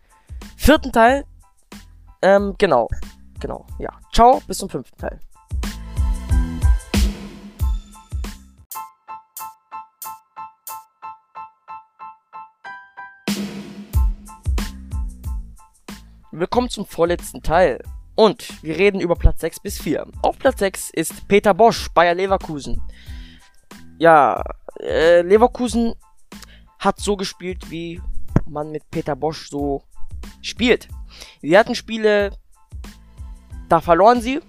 vierten 0.56 0.92
Teil. 0.92 1.26
Ähm, 2.22 2.56
genau. 2.58 2.88
Genau, 3.40 3.66
ja. 3.80 3.90
Ciao, 4.14 4.42
bis 4.48 4.60
zum 4.60 4.70
fünften 4.70 4.98
Teil. 4.98 5.20
Willkommen 16.34 16.70
zum 16.70 16.86
vorletzten 16.86 17.44
Teil. 17.44 17.84
Und 18.16 18.64
wir 18.64 18.78
reden 18.78 19.02
über 19.02 19.16
Platz 19.16 19.42
6 19.42 19.60
bis 19.60 19.82
4. 19.82 20.08
Auf 20.22 20.40
Platz 20.40 20.60
6 20.60 20.90
ist 20.92 21.28
Peter 21.28 21.54
Bosch, 21.54 21.90
Bayer 21.94 22.16
Leverkusen. 22.16 22.82
Ja, 23.98 24.42
äh, 24.80 25.24
Leverkusen 25.24 25.94
hat 26.80 27.02
so 27.02 27.18
gespielt, 27.18 27.70
wie 27.70 28.02
man 28.48 28.72
mit 28.72 28.90
Peter 28.90 29.14
Bosch 29.18 29.50
so 29.50 29.84
spielt. 30.42 30.88
Sie 31.42 31.58
hatten 31.58 31.76
Spiele, 31.76 32.32
da 33.68 33.82
verloren 33.82 34.22
sie. 34.22 34.40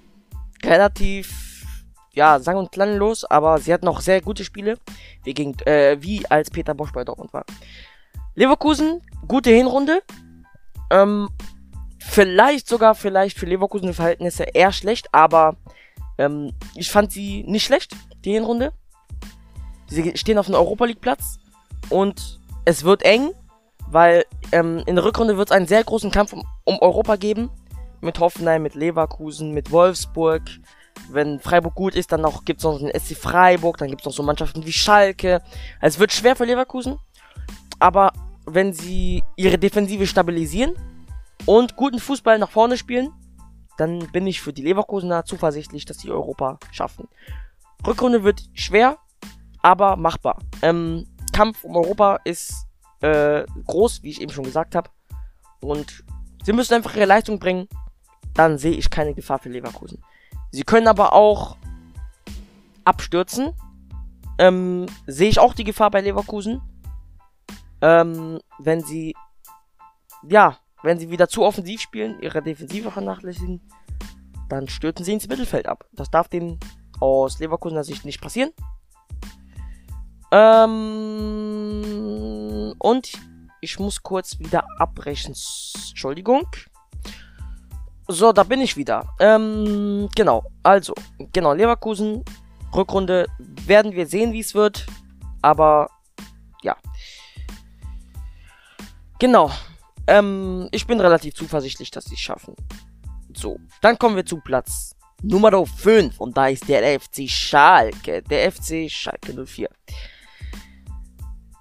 Relativ, 0.65 1.67
ja, 2.13 2.39
sang- 2.39 2.59
und 2.59 2.71
klanglos, 2.71 3.25
aber 3.25 3.59
sie 3.59 3.73
hatten 3.75 3.89
auch 3.89 4.01
sehr 4.03 4.21
gute 4.21 4.45
Spiele, 4.45 4.79
wie, 5.25 5.35
gegen, 5.35 5.59
äh, 5.67 5.97
wie 6.01 6.31
als 6.31 6.49
Peter 6.49 6.75
Bosch 6.75 6.93
bei 6.93 7.03
Dortmund 7.03 7.33
war. 7.33 7.45
Leverkusen, 8.37 9.03
gute 9.27 9.51
Hinrunde. 9.51 10.05
Ähm, 10.91 11.29
vielleicht 12.03 12.69
sogar, 12.69 12.95
vielleicht 12.95 13.39
für 13.39 13.47
Leverkusen 13.47 13.95
Verhältnisse 13.95 14.45
eher 14.45 14.73
schlecht, 14.73 15.09
aber 15.13 15.57
ähm, 16.19 16.53
ich 16.75 16.91
fand 16.91 17.13
sie 17.13 17.45
nicht 17.45 17.65
schlecht, 17.65 17.95
die 18.25 18.33
Hinrunde. 18.33 18.73
Sie 19.89 20.17
stehen 20.17 20.39
auf 20.39 20.47
dem 20.47 20.55
Europa 20.55 20.85
League 20.85 21.01
Platz 21.01 21.39
und 21.91 22.41
es 22.65 22.85
wird 22.85 23.03
eng, 23.03 23.33
weil 23.89 24.25
ähm, 24.53 24.83
in 24.87 24.97
der 24.97 25.05
Rückrunde 25.05 25.37
wird 25.37 25.51
es 25.51 25.57
einen 25.57 25.67
sehr 25.67 25.85
großen 25.85 26.11
Kampf 26.11 26.33
um, 26.33 26.45
um 26.65 26.79
Europa 26.81 27.17
geben. 27.17 27.51
Mit 28.01 28.19
Hoffenheim, 28.19 28.63
mit 28.63 28.75
Leverkusen, 28.75 29.53
mit 29.53 29.71
Wolfsburg. 29.71 30.43
Wenn 31.11 31.41
Freiburg 31.41 31.75
gut 31.75 31.95
ist, 31.95 32.11
dann 32.11 32.27
gibt 32.45 32.61
es 32.61 32.65
noch 32.65 32.79
den 32.79 32.91
SC 32.99 33.17
Freiburg, 33.17 33.77
dann 33.79 33.89
gibt 33.89 34.01
es 34.01 34.07
noch 34.07 34.13
so 34.13 34.23
Mannschaften 34.23 34.65
wie 34.67 34.73
Schalke. 34.73 35.41
Also 35.81 35.97
es 35.97 35.99
wird 35.99 36.13
schwer 36.13 36.35
für 36.35 36.45
Leverkusen. 36.45 36.99
Aber 37.79 38.13
wenn 38.45 38.73
sie 38.73 39.23
ihre 39.37 39.59
Defensive 39.59 40.07
stabilisieren 40.07 40.75
und 41.47 41.77
guten 41.77 41.99
Fußball 41.99 42.39
nach 42.39 42.51
vorne 42.51 42.77
spielen, 42.77 43.13
dann 43.77 44.11
bin 44.13 44.27
ich 44.27 44.41
für 44.41 44.53
die 44.53 44.63
Leverkusener 44.63 45.25
zuversichtlich, 45.25 45.85
dass 45.85 45.99
sie 45.99 46.11
Europa 46.11 46.59
schaffen. 46.71 47.09
Rückrunde 47.87 48.23
wird 48.23 48.43
schwer, 48.55 48.99
aber 49.63 49.97
machbar. 49.97 50.39
Ähm, 50.61 51.07
Kampf 51.33 51.65
um 51.65 51.77
Europa 51.77 52.21
ist 52.25 52.67
äh, 53.01 53.45
groß, 53.67 54.03
wie 54.03 54.11
ich 54.11 54.21
eben 54.21 54.33
schon 54.33 54.45
gesagt 54.45 54.75
habe. 54.75 54.91
Und 55.61 56.05
sie 56.45 56.53
müssen 56.53 56.75
einfach 56.75 56.95
ihre 56.95 57.07
Leistung 57.07 57.39
bringen. 57.39 57.69
Dann 58.35 58.59
sehe 58.59 58.73
ich 58.73 58.91
keine 58.91 59.15
Gefahr 59.15 59.39
für 59.39 59.49
Leverkusen. 59.49 60.03
Sie 60.51 60.63
können 60.63 60.87
aber 60.87 61.13
auch 61.13 61.57
abstürzen. 62.85 63.53
Ähm, 64.39 64.87
sehe 65.07 65.29
ich 65.29 65.39
auch 65.39 65.55
die 65.55 65.65
Gefahr 65.65 65.91
bei 65.91 66.01
Leverkusen. 66.01 66.61
Ähm, 67.81 68.41
wenn 68.59 68.83
sie, 68.83 69.15
ja, 70.29 70.59
wenn 70.83 70.99
sie 70.99 71.11
wieder 71.11 71.29
zu 71.29 71.45
offensiv 71.45 71.81
spielen, 71.81 72.21
ihre 72.21 72.43
Defensive 72.43 72.91
vernachlässigen, 72.91 73.61
dann 74.49 74.69
stürzen 74.69 75.05
sie 75.05 75.13
ins 75.13 75.29
Mittelfeld 75.29 75.67
ab. 75.67 75.87
Das 75.93 76.11
darf 76.11 76.29
denen 76.29 76.59
aus 77.01 77.39
Leverkusener 77.39 77.85
Sicht 77.85 78.05
nicht 78.05 78.21
passieren. 78.21 78.51
Ähm, 80.31 80.75
und 82.79 83.13
ich 83.61 83.79
muss 83.79 84.03
kurz 84.03 84.39
wieder 84.39 84.67
abbrechen. 84.79 85.35
Entschuldigung. 85.89 86.49
So, 88.09 88.33
da 88.33 88.43
bin 88.43 88.61
ich 88.61 88.77
wieder. 88.77 89.07
Ähm, 89.21 90.09
genau, 90.15 90.45
also, 90.63 90.95
genau, 91.33 91.53
Leverkusen, 91.55 92.25
Rückrunde, 92.75 93.27
werden 93.39 93.93
wir 93.93 94.07
sehen, 94.07 94.33
wie 94.33 94.41
es 94.41 94.55
wird. 94.55 94.87
Aber, 95.41 95.89
ja. 96.63 96.77
Genau, 99.19 99.51
ähm, 100.07 100.69
ich 100.73 100.87
bin 100.87 101.01
relativ 101.01 101.35
zuversichtlich, 101.35 101.91
dass 101.91 102.05
sie 102.05 102.15
es 102.15 102.21
schaffen. 102.21 102.55
So, 103.35 103.59
dann 103.81 103.99
kommen 103.99 104.17
wir 104.17 104.27
zu 104.27 104.39
Platz 104.39 104.95
Nummer 105.23 105.65
5 105.65 106.21
und 106.21 106.37
da 106.37 106.49
ist 106.49 106.69
der 106.69 107.01
FC 107.01 107.29
Schalke. 107.29 108.23
Der 108.23 108.51
FC 108.51 108.91
Schalke 108.91 109.33
04. 109.47 109.69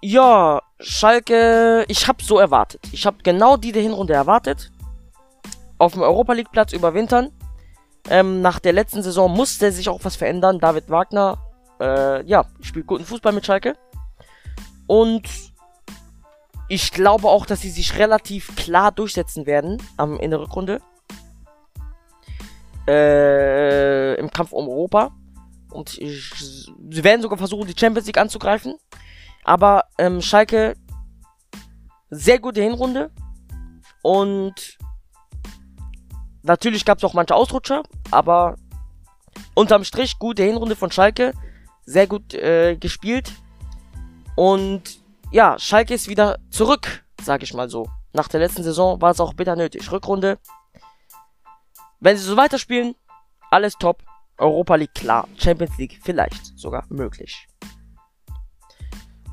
Ja, 0.01 0.61
Schalke, 0.79 1.85
ich 1.87 2.07
habe 2.07 2.23
so 2.23 2.39
erwartet. 2.39 2.81
Ich 2.91 3.05
habe 3.05 3.17
genau 3.23 3.57
die 3.57 3.71
der 3.71 3.83
Hinrunde 3.83 4.13
erwartet. 4.13 4.71
Auf 5.77 5.93
dem 5.93 6.01
Europa 6.01 6.33
League 6.33 6.51
Platz 6.51 6.73
überwintern. 6.73 7.31
Ähm, 8.09 8.41
nach 8.41 8.59
der 8.59 8.73
letzten 8.73 9.03
Saison 9.03 9.31
musste 9.31 9.71
sich 9.71 9.89
auch 9.89 10.03
was 10.03 10.15
verändern. 10.15 10.57
David 10.57 10.89
Wagner, 10.89 11.37
äh, 11.79 12.25
ja, 12.25 12.45
spielt 12.61 12.87
guten 12.87 13.05
Fußball 13.05 13.31
mit 13.31 13.45
Schalke. 13.45 13.75
Und 14.87 15.50
ich 16.71 16.93
glaube 16.93 17.27
auch, 17.27 17.45
dass 17.45 17.59
sie 17.59 17.69
sich 17.69 17.97
relativ 17.97 18.55
klar 18.55 18.93
durchsetzen 18.93 19.45
werden 19.45 19.77
am, 19.97 20.17
in 20.21 20.31
der 20.31 20.39
Rückrunde. 20.39 20.79
Äh, 22.87 24.15
Im 24.15 24.31
Kampf 24.31 24.53
um 24.53 24.69
Europa. 24.69 25.11
Und 25.69 25.97
ich, 25.97 26.31
sie 26.33 27.03
werden 27.03 27.21
sogar 27.21 27.37
versuchen, 27.37 27.67
die 27.67 27.77
Champions 27.77 28.07
League 28.07 28.17
anzugreifen. 28.17 28.75
Aber 29.43 29.83
ähm, 29.97 30.21
Schalke, 30.21 30.77
sehr 32.09 32.39
gute 32.39 32.61
Hinrunde. 32.61 33.11
Und 34.01 34.77
natürlich 36.43 36.85
gab 36.85 36.99
es 36.99 37.03
auch 37.03 37.13
manche 37.13 37.35
Ausrutscher. 37.35 37.83
Aber 38.11 38.55
unterm 39.55 39.83
Strich, 39.83 40.19
gute 40.19 40.43
Hinrunde 40.43 40.77
von 40.77 40.89
Schalke. 40.89 41.33
Sehr 41.83 42.07
gut 42.07 42.33
äh, 42.33 42.77
gespielt. 42.77 43.33
Und 44.37 45.00
ja, 45.31 45.57
Schalke 45.57 45.93
ist 45.93 46.07
wieder 46.07 46.39
zurück, 46.49 47.05
sag 47.21 47.41
ich 47.43 47.53
mal 47.53 47.69
so. 47.69 47.87
Nach 48.13 48.27
der 48.27 48.41
letzten 48.41 48.63
Saison 48.63 49.01
war 49.01 49.11
es 49.11 49.19
auch 49.19 49.33
bitter 49.33 49.55
nötig. 49.55 49.89
Rückrunde. 49.91 50.37
Wenn 51.99 52.17
sie 52.17 52.23
so 52.23 52.35
weiterspielen, 52.35 52.95
alles 53.49 53.75
top. 53.77 54.03
Europa 54.37 54.75
League 54.75 54.93
klar. 54.93 55.27
Champions 55.37 55.77
League 55.77 55.99
vielleicht 56.03 56.57
sogar 56.57 56.85
möglich. 56.89 57.47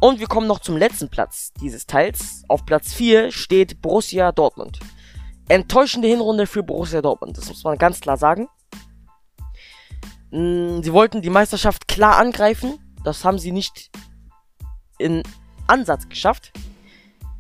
Und 0.01 0.21
wir 0.21 0.29
kommen 0.29 0.47
noch 0.47 0.61
zum 0.61 0.77
letzten 0.77 1.09
Platz 1.09 1.53
dieses 1.61 1.87
Teils. 1.87 2.45
Auf 2.47 2.65
Platz 2.65 2.93
4 2.93 3.33
steht 3.33 3.83
Borussia 3.83 4.31
Dortmund. 4.31 4.79
Enttäuschende 5.49 6.07
Hinrunde 6.07 6.47
für 6.47 6.63
Borussia 6.63 7.03
Dortmund, 7.03 7.37
das 7.37 7.49
muss 7.49 7.65
man 7.65 7.79
ganz 7.79 8.01
klar 8.01 8.17
sagen. 8.17 8.49
Mm, 10.31 10.83
sie 10.83 10.93
wollten 10.93 11.23
die 11.23 11.31
Meisterschaft 11.31 11.89
klar 11.89 12.19
angreifen. 12.19 12.79
Das 13.03 13.25
haben 13.25 13.39
sie 13.39 13.51
nicht 13.51 13.91
in 14.99 15.23
Ansatz 15.69 16.09
geschafft. 16.09 16.53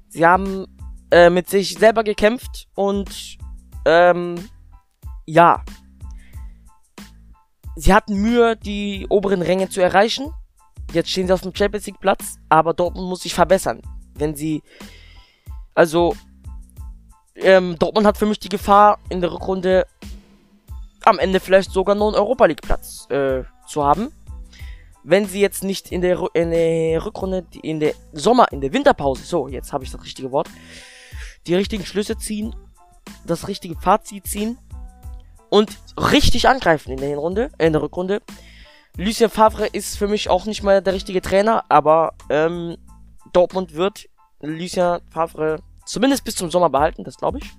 Sie 0.08 0.26
haben 0.26 0.66
äh, 1.10 1.30
mit 1.30 1.48
sich 1.48 1.74
selber 1.74 2.04
gekämpft 2.04 2.68
und 2.74 3.38
ähm, 3.84 4.48
ja. 5.26 5.64
Sie 7.76 7.94
hatten 7.94 8.20
Mühe, 8.20 8.56
die 8.56 9.06
oberen 9.08 9.42
Ränge 9.42 9.68
zu 9.68 9.80
erreichen. 9.80 10.32
Jetzt 10.92 11.10
stehen 11.10 11.26
sie 11.26 11.32
auf 11.32 11.42
dem 11.42 11.54
Champions 11.54 11.86
League 11.86 12.00
Platz, 12.00 12.38
aber 12.48 12.74
Dortmund 12.74 13.08
muss 13.08 13.22
sich 13.22 13.34
verbessern. 13.34 13.82
Wenn 14.14 14.34
sie. 14.34 14.62
Also. 15.74 16.16
Ähm, 17.36 17.78
Dortmund 17.78 18.04
hat 18.04 18.18
für 18.18 18.26
mich 18.26 18.40
die 18.40 18.48
Gefahr, 18.48 18.98
in 19.10 19.20
der 19.20 19.32
Rückrunde 19.32 19.86
am 21.04 21.20
Ende 21.20 21.38
vielleicht 21.38 21.70
sogar 21.70 21.94
noch 21.94 22.08
einen 22.08 22.16
Europa 22.16 22.46
League 22.46 22.62
Platz 22.62 23.08
äh, 23.10 23.44
zu 23.68 23.84
haben 23.84 24.10
wenn 25.08 25.24
sie 25.24 25.40
jetzt 25.40 25.64
nicht 25.64 25.90
in 25.90 26.02
der, 26.02 26.22
in 26.34 26.50
der 26.50 27.04
Rückrunde, 27.04 27.46
in 27.62 27.80
der 27.80 27.94
Sommer, 28.12 28.52
in 28.52 28.60
der 28.60 28.74
Winterpause, 28.74 29.24
so, 29.24 29.48
jetzt 29.48 29.72
habe 29.72 29.82
ich 29.82 29.90
das 29.90 30.04
richtige 30.04 30.30
Wort, 30.32 30.50
die 31.46 31.54
richtigen 31.54 31.86
Schlüsse 31.86 32.18
ziehen, 32.18 32.54
das 33.26 33.48
richtige 33.48 33.74
Fazit 33.74 34.26
ziehen 34.26 34.58
und 35.48 35.70
richtig 35.96 36.46
angreifen 36.46 36.92
in 36.92 36.98
der 36.98 37.08
Hinrunde, 37.08 37.50
in 37.58 37.72
der 37.72 37.80
Rückrunde. 37.80 38.20
Lucien 38.98 39.30
Favre 39.30 39.66
ist 39.66 39.96
für 39.96 40.08
mich 40.08 40.28
auch 40.28 40.44
nicht 40.44 40.62
mal 40.62 40.82
der 40.82 40.92
richtige 40.92 41.22
Trainer, 41.22 41.64
aber 41.70 42.12
ähm, 42.28 42.76
Dortmund 43.32 43.74
wird 43.74 44.10
Lucien 44.40 45.00
Favre 45.08 45.60
zumindest 45.86 46.24
bis 46.24 46.36
zum 46.36 46.50
Sommer 46.50 46.68
behalten, 46.68 47.02
das 47.02 47.16
glaube 47.16 47.38
ich. 47.38 47.50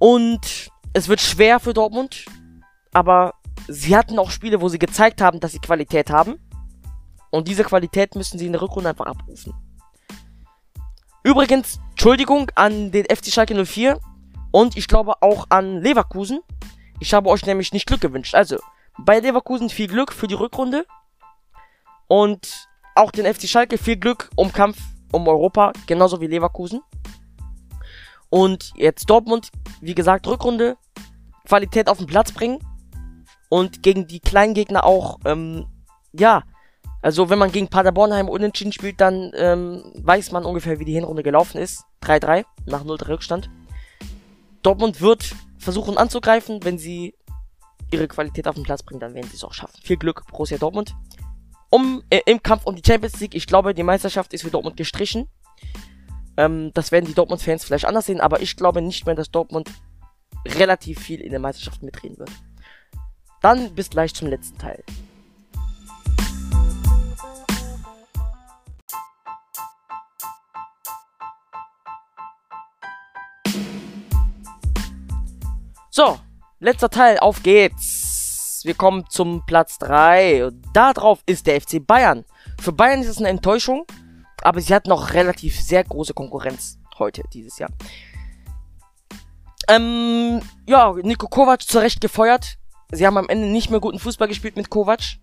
Und 0.00 0.68
es 0.94 1.06
wird 1.06 1.20
schwer 1.20 1.60
für 1.60 1.72
Dortmund, 1.72 2.26
aber 2.92 3.34
sie 3.68 3.96
hatten 3.96 4.18
auch 4.18 4.30
Spiele, 4.30 4.60
wo 4.60 4.68
sie 4.68 4.78
gezeigt 4.78 5.20
haben, 5.20 5.40
dass 5.40 5.52
sie 5.52 5.58
Qualität 5.58 6.10
haben. 6.10 6.38
Und 7.30 7.48
diese 7.48 7.64
Qualität 7.64 8.14
müssen 8.14 8.38
sie 8.38 8.46
in 8.46 8.52
der 8.52 8.62
Rückrunde 8.62 8.90
einfach 8.90 9.06
abrufen. 9.06 9.54
Übrigens, 11.24 11.80
Entschuldigung 11.90 12.50
an 12.54 12.90
den 12.90 13.04
FC 13.04 13.26
Schalke 13.32 13.64
04 13.64 13.98
und 14.50 14.76
ich 14.76 14.88
glaube 14.88 15.22
auch 15.22 15.46
an 15.48 15.80
Leverkusen. 15.80 16.40
Ich 17.00 17.14
habe 17.14 17.30
euch 17.30 17.46
nämlich 17.46 17.72
nicht 17.72 17.86
Glück 17.86 18.00
gewünscht. 18.00 18.34
Also, 18.34 18.58
bei 18.98 19.20
Leverkusen 19.20 19.70
viel 19.70 19.88
Glück 19.88 20.12
für 20.12 20.28
die 20.28 20.34
Rückrunde. 20.34 20.86
Und 22.08 22.68
auch 22.94 23.10
den 23.10 23.32
FC 23.32 23.48
Schalke 23.48 23.78
viel 23.78 23.96
Glück 23.96 24.28
um 24.36 24.52
Kampf 24.52 24.78
um 25.12 25.26
Europa, 25.26 25.72
genauso 25.86 26.20
wie 26.20 26.26
Leverkusen. 26.26 26.82
Und 28.28 28.72
jetzt 28.76 29.08
Dortmund, 29.08 29.50
wie 29.80 29.94
gesagt, 29.94 30.26
Rückrunde, 30.26 30.76
Qualität 31.46 31.88
auf 31.88 31.98
den 31.98 32.06
Platz 32.06 32.32
bringen 32.32 32.58
und 33.52 33.82
gegen 33.82 34.06
die 34.06 34.20
kleinen 34.20 34.54
Gegner 34.54 34.84
auch, 34.84 35.18
ähm, 35.26 35.66
ja, 36.14 36.42
also 37.02 37.28
wenn 37.28 37.38
man 37.38 37.52
gegen 37.52 37.68
Paderbornheim 37.68 38.30
unentschieden 38.30 38.72
spielt, 38.72 38.98
dann 38.98 39.30
ähm, 39.34 39.92
weiß 39.94 40.32
man 40.32 40.46
ungefähr, 40.46 40.78
wie 40.78 40.86
die 40.86 40.94
Hinrunde 40.94 41.22
gelaufen 41.22 41.58
ist. 41.58 41.84
3-3 42.00 42.46
nach 42.64 42.82
0-3 42.82 43.08
Rückstand. 43.08 43.50
Dortmund 44.62 45.02
wird 45.02 45.34
versuchen 45.58 45.98
anzugreifen, 45.98 46.64
wenn 46.64 46.78
sie 46.78 47.14
ihre 47.90 48.08
Qualität 48.08 48.48
auf 48.48 48.54
den 48.54 48.64
Platz 48.64 48.82
bringen, 48.82 49.00
dann 49.00 49.12
werden 49.12 49.28
sie 49.28 49.36
es 49.36 49.44
auch 49.44 49.52
schaffen. 49.52 49.78
Viel 49.82 49.98
Glück, 49.98 50.26
Borussia 50.28 50.56
Dortmund. 50.56 50.94
Um, 51.68 52.02
äh, 52.08 52.22
Im 52.24 52.42
Kampf 52.42 52.64
um 52.64 52.74
die 52.74 52.82
Champions 52.82 53.20
League, 53.20 53.34
ich 53.34 53.46
glaube, 53.46 53.74
die 53.74 53.82
Meisterschaft 53.82 54.32
ist 54.32 54.44
für 54.44 54.50
Dortmund 54.50 54.78
gestrichen. 54.78 55.28
Ähm, 56.38 56.70
das 56.72 56.90
werden 56.90 57.04
die 57.04 57.14
Dortmund-Fans 57.14 57.64
vielleicht 57.64 57.84
anders 57.84 58.06
sehen, 58.06 58.22
aber 58.22 58.40
ich 58.40 58.56
glaube 58.56 58.80
nicht 58.80 59.04
mehr, 59.04 59.14
dass 59.14 59.30
Dortmund 59.30 59.70
relativ 60.46 61.00
viel 61.00 61.20
in 61.20 61.32
der 61.32 61.40
Meisterschaft 61.40 61.82
mitreden 61.82 62.16
wird. 62.16 62.30
Dann 63.42 63.74
bis 63.74 63.90
gleich 63.90 64.14
zum 64.14 64.28
letzten 64.28 64.56
Teil. 64.56 64.84
So, 75.90 76.18
letzter 76.60 76.88
Teil, 76.88 77.18
auf 77.18 77.42
geht's. 77.42 78.60
Wir 78.64 78.74
kommen 78.74 79.04
zum 79.10 79.44
Platz 79.44 79.76
3. 79.78 80.50
Da 80.72 80.92
drauf 80.92 81.20
ist 81.26 81.48
der 81.48 81.60
FC 81.60 81.84
Bayern. 81.84 82.24
Für 82.60 82.72
Bayern 82.72 83.00
ist 83.00 83.08
es 83.08 83.18
eine 83.18 83.28
Enttäuschung, 83.28 83.84
aber 84.42 84.60
sie 84.60 84.72
hat 84.72 84.86
noch 84.86 85.14
relativ 85.14 85.60
sehr 85.60 85.82
große 85.82 86.14
Konkurrenz 86.14 86.78
heute, 87.00 87.24
dieses 87.32 87.58
Jahr. 87.58 87.70
Ähm, 89.68 90.40
ja, 90.64 90.92
Nico 91.02 91.26
Kovac 91.26 91.62
zurecht 91.62 92.00
gefeuert 92.00 92.58
sie 92.92 93.06
haben 93.06 93.16
am 93.16 93.28
Ende 93.28 93.48
nicht 93.48 93.70
mehr 93.70 93.80
guten 93.80 93.98
Fußball 93.98 94.28
gespielt 94.28 94.56
mit 94.56 94.70
Kovac. 94.70 95.18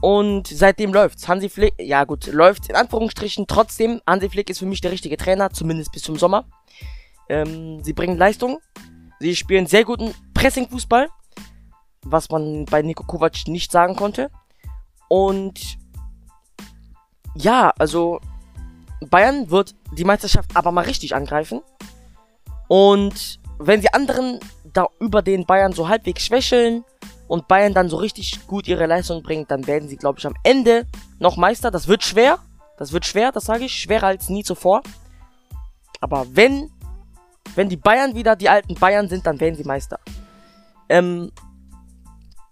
Und 0.00 0.48
seitdem 0.48 0.92
läuft's. 0.92 1.28
Hansi 1.28 1.48
Flick, 1.48 1.74
ja 1.78 2.04
gut, 2.04 2.26
läuft 2.26 2.68
in 2.68 2.76
Anführungsstrichen. 2.76 3.46
Trotzdem, 3.46 4.00
Hansi 4.06 4.28
Flick 4.28 4.50
ist 4.50 4.58
für 4.58 4.66
mich 4.66 4.80
der 4.80 4.90
richtige 4.90 5.16
Trainer, 5.16 5.50
zumindest 5.50 5.92
bis 5.92 6.02
zum 6.02 6.16
Sommer. 6.16 6.44
Ähm, 7.28 7.82
sie 7.82 7.92
bringen 7.92 8.18
Leistung. 8.18 8.58
Sie 9.20 9.36
spielen 9.36 9.66
sehr 9.66 9.84
guten 9.84 10.12
Pressing-Fußball, 10.34 11.08
was 12.04 12.30
man 12.30 12.64
bei 12.64 12.82
Niko 12.82 13.04
Kovac 13.04 13.46
nicht 13.46 13.70
sagen 13.70 13.94
konnte. 13.94 14.30
Und 15.08 15.78
ja, 17.36 17.72
also 17.78 18.20
Bayern 19.08 19.50
wird 19.50 19.74
die 19.92 20.04
Meisterschaft 20.04 20.50
aber 20.54 20.72
mal 20.72 20.84
richtig 20.84 21.14
angreifen. 21.14 21.62
Und 22.66 23.38
wenn 23.58 23.80
die 23.80 23.94
anderen 23.94 24.40
da 24.72 24.86
über 24.98 25.22
den 25.22 25.46
Bayern 25.46 25.72
so 25.72 25.88
halbwegs 25.88 26.26
schwächeln 26.26 26.84
und 27.28 27.48
Bayern 27.48 27.74
dann 27.74 27.88
so 27.88 27.96
richtig 27.96 28.46
gut 28.46 28.68
ihre 28.68 28.86
Leistung 28.86 29.22
bringt, 29.22 29.50
dann 29.50 29.66
werden 29.66 29.88
sie, 29.88 29.96
glaube 29.96 30.18
ich, 30.18 30.26
am 30.26 30.34
Ende 30.42 30.86
noch 31.18 31.36
Meister. 31.36 31.70
Das 31.70 31.88
wird 31.88 32.04
schwer. 32.04 32.38
Das 32.78 32.92
wird 32.92 33.06
schwer, 33.06 33.32
das 33.32 33.44
sage 33.44 33.64
ich. 33.64 33.72
Schwerer 33.72 34.08
als 34.08 34.28
nie 34.28 34.44
zuvor. 34.44 34.82
Aber 36.00 36.26
wenn, 36.30 36.70
wenn 37.54 37.68
die 37.68 37.76
Bayern 37.76 38.14
wieder 38.14 38.36
die 38.36 38.48
alten 38.48 38.74
Bayern 38.74 39.08
sind, 39.08 39.26
dann 39.26 39.40
werden 39.40 39.54
sie 39.54 39.64
Meister. 39.64 40.00
Ähm, 40.88 41.30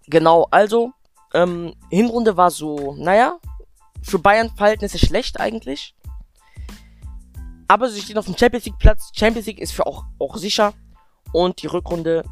genau, 0.07 0.47
also, 0.51 0.93
ähm, 1.33 1.73
Hinrunde 1.89 2.37
war 2.37 2.49
so, 2.49 2.95
naja, 2.97 3.37
für 4.01 4.19
Bayern-Verhältnisse 4.19 4.97
schlecht 4.97 5.39
eigentlich. 5.39 5.95
Aber 7.67 7.89
sie 7.89 8.01
stehen 8.01 8.17
auf 8.17 8.25
dem 8.25 8.37
Champions 8.37 8.65
League 8.65 8.79
Platz. 8.79 9.11
Champions 9.13 9.47
League 9.47 9.59
ist 9.59 9.71
für 9.73 9.85
auch, 9.85 10.05
auch 10.19 10.35
sicher. 10.37 10.73
Und 11.31 11.61
die 11.61 11.67
Rückrunde, 11.67 12.23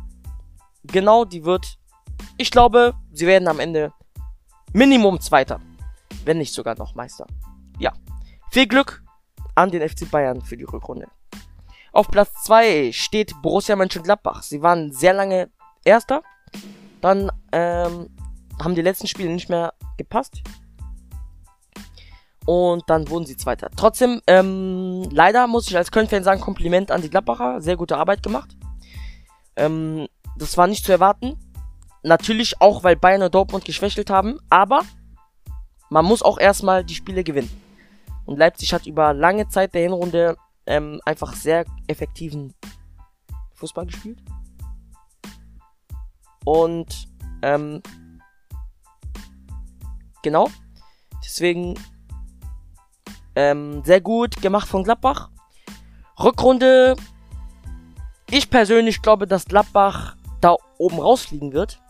genau, 0.84 1.26
die 1.26 1.46
wird, 1.46 1.78
ich 2.38 2.52
glaube, 2.52 2.94
sie 3.12 3.28
werden 3.28 3.48
am 3.48 3.60
Ende 3.60 3.94
Minimum 4.74 5.20
Zweiter. 5.20 5.60
Wenn 6.26 6.38
nicht 6.38 6.54
sogar 6.54 6.78
noch 6.78 6.96
Meister. 6.96 7.26
Ja. 7.80 7.94
Viel 8.52 8.68
Glück 8.68 9.04
an 9.56 9.72
den 9.72 9.88
FC 9.88 10.10
Bayern 10.10 10.42
für 10.42 10.58
die 10.58 10.64
Rückrunde. 10.64 11.08
Auf 11.92 12.08
Platz 12.08 12.44
2 12.44 12.92
steht 12.92 13.34
Borussia 13.42 13.76
Mönchengladbach. 13.76 14.44
Sie 14.44 14.62
waren 14.62 14.92
sehr 14.92 15.14
lange 15.14 15.50
Erster. 15.84 16.22
Dann 17.02 17.32
ähm, 17.52 18.10
haben 18.62 18.76
die 18.76 18.82
letzten 18.82 19.08
Spiele 19.08 19.30
nicht 19.30 19.50
mehr 19.50 19.74
gepasst. 19.98 20.42
Und 22.46 22.84
dann 22.88 23.10
wurden 23.10 23.26
sie 23.26 23.38
Zweiter. 23.38 23.70
Trotzdem, 23.76 24.22
ähm, 24.28 25.08
leider 25.12 25.48
muss 25.48 25.68
ich 25.68 25.78
als 25.78 25.92
Köln-Fan 25.92 26.24
sagen, 26.24 26.42
Kompliment 26.42 26.92
an 26.92 27.02
die 27.02 27.10
Gladbacher. 27.10 27.62
Sehr 27.62 27.78
gute 27.78 27.98
Arbeit 27.98 28.24
gemacht. 28.24 28.56
Ähm, 29.60 30.08
das 30.38 30.58
war 30.58 30.68
nicht 30.68 30.86
zu 30.86 30.92
erwarten. 30.92 31.38
Natürlich 32.02 32.62
auch, 32.62 32.84
weil 32.84 32.96
Bayern 32.96 33.22
und 33.22 33.36
Dortmund 33.36 33.66
geschwächelt 33.66 34.10
haben. 34.10 34.40
Aber 34.50 34.82
man 35.90 36.06
muss 36.06 36.24
auch 36.24 36.40
erstmal 36.40 36.84
die 36.84 36.96
Spiele 36.96 37.24
gewinnen. 37.24 37.50
Und 38.26 38.38
Leipzig 38.38 38.74
hat 38.74 38.86
über 38.86 39.14
lange 39.14 39.50
Zeit 39.50 39.74
der 39.74 39.82
Hinrunde 39.82 40.38
ähm, 40.66 41.02
einfach 41.06 41.34
sehr 41.34 41.66
effektiven 41.88 42.54
Fußball 43.56 43.86
gespielt. 43.86 44.20
Und 46.46 47.08
ähm, 47.42 47.82
genau. 50.24 50.50
Deswegen 51.24 51.76
ähm, 53.36 53.84
sehr 53.84 54.00
gut 54.00 54.42
gemacht 54.42 54.68
von 54.68 54.84
Gladbach. 54.84 55.30
Rückrunde. 56.20 56.96
Ich 58.32 58.52
persönlich 58.52 59.02
glaube, 59.02 59.26
dass 59.26 59.46
Gladbach 59.46 60.16
da 60.40 60.56
oben 60.78 61.00
rausfliegen 61.00 61.52
wird. 61.52 61.82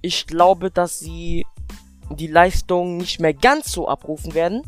Ich 0.00 0.28
glaube, 0.28 0.70
dass 0.70 1.00
sie 1.00 1.44
die 2.10 2.28
Leistung 2.28 2.98
nicht 2.98 3.18
mehr 3.20 3.34
ganz 3.34 3.72
so 3.72 3.88
abrufen 3.88 4.34
werden 4.34 4.62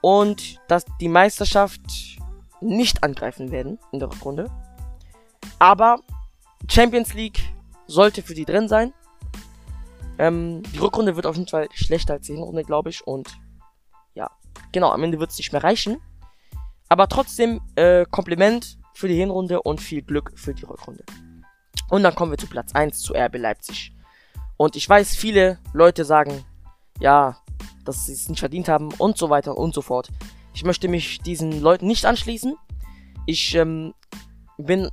und 0.00 0.60
dass 0.66 0.84
die 1.00 1.08
Meisterschaft 1.08 1.80
nicht 2.60 3.04
angreifen 3.04 3.52
werden 3.52 3.78
in 3.92 4.00
der 4.00 4.10
Rückrunde. 4.10 4.50
Aber 5.60 6.00
Champions 6.68 7.14
League 7.14 7.40
sollte 7.86 8.22
für 8.22 8.34
die 8.34 8.44
drin 8.44 8.68
sein. 8.68 8.92
Ähm, 10.18 10.64
die 10.74 10.78
Rückrunde 10.78 11.14
wird 11.14 11.26
auf 11.26 11.36
jeden 11.36 11.48
Fall 11.48 11.68
schlechter 11.72 12.14
als 12.14 12.26
die 12.26 12.34
Hinrunde, 12.34 12.64
glaube 12.64 12.90
ich. 12.90 13.06
Und 13.06 13.38
ja, 14.14 14.28
genau, 14.72 14.90
am 14.90 15.04
Ende 15.04 15.20
wird 15.20 15.30
es 15.30 15.38
nicht 15.38 15.52
mehr 15.52 15.62
reichen. 15.62 15.98
Aber 16.88 17.08
trotzdem 17.08 17.60
äh, 17.76 18.04
Kompliment 18.10 18.77
für 18.98 19.06
die 19.06 19.14
Hinrunde 19.14 19.62
und 19.62 19.80
viel 19.80 20.02
Glück 20.02 20.32
für 20.34 20.52
die 20.52 20.64
Rückrunde. 20.64 21.04
Und 21.88 22.02
dann 22.02 22.16
kommen 22.16 22.32
wir 22.32 22.38
zu 22.38 22.48
Platz 22.48 22.74
1 22.74 22.98
zu 22.98 23.14
RB 23.14 23.36
Leipzig. 23.36 23.92
Und 24.56 24.74
ich 24.74 24.88
weiß, 24.88 25.14
viele 25.14 25.60
Leute 25.72 26.04
sagen, 26.04 26.44
ja, 26.98 27.38
dass 27.84 28.06
sie 28.06 28.12
es 28.12 28.28
nicht 28.28 28.40
verdient 28.40 28.68
haben 28.68 28.92
und 28.98 29.16
so 29.16 29.30
weiter 29.30 29.56
und 29.56 29.72
so 29.72 29.82
fort. 29.82 30.08
Ich 30.52 30.64
möchte 30.64 30.88
mich 30.88 31.20
diesen 31.20 31.60
Leuten 31.62 31.86
nicht 31.86 32.06
anschließen. 32.06 32.56
Ich 33.24 33.54
ähm, 33.54 33.94
bin 34.56 34.90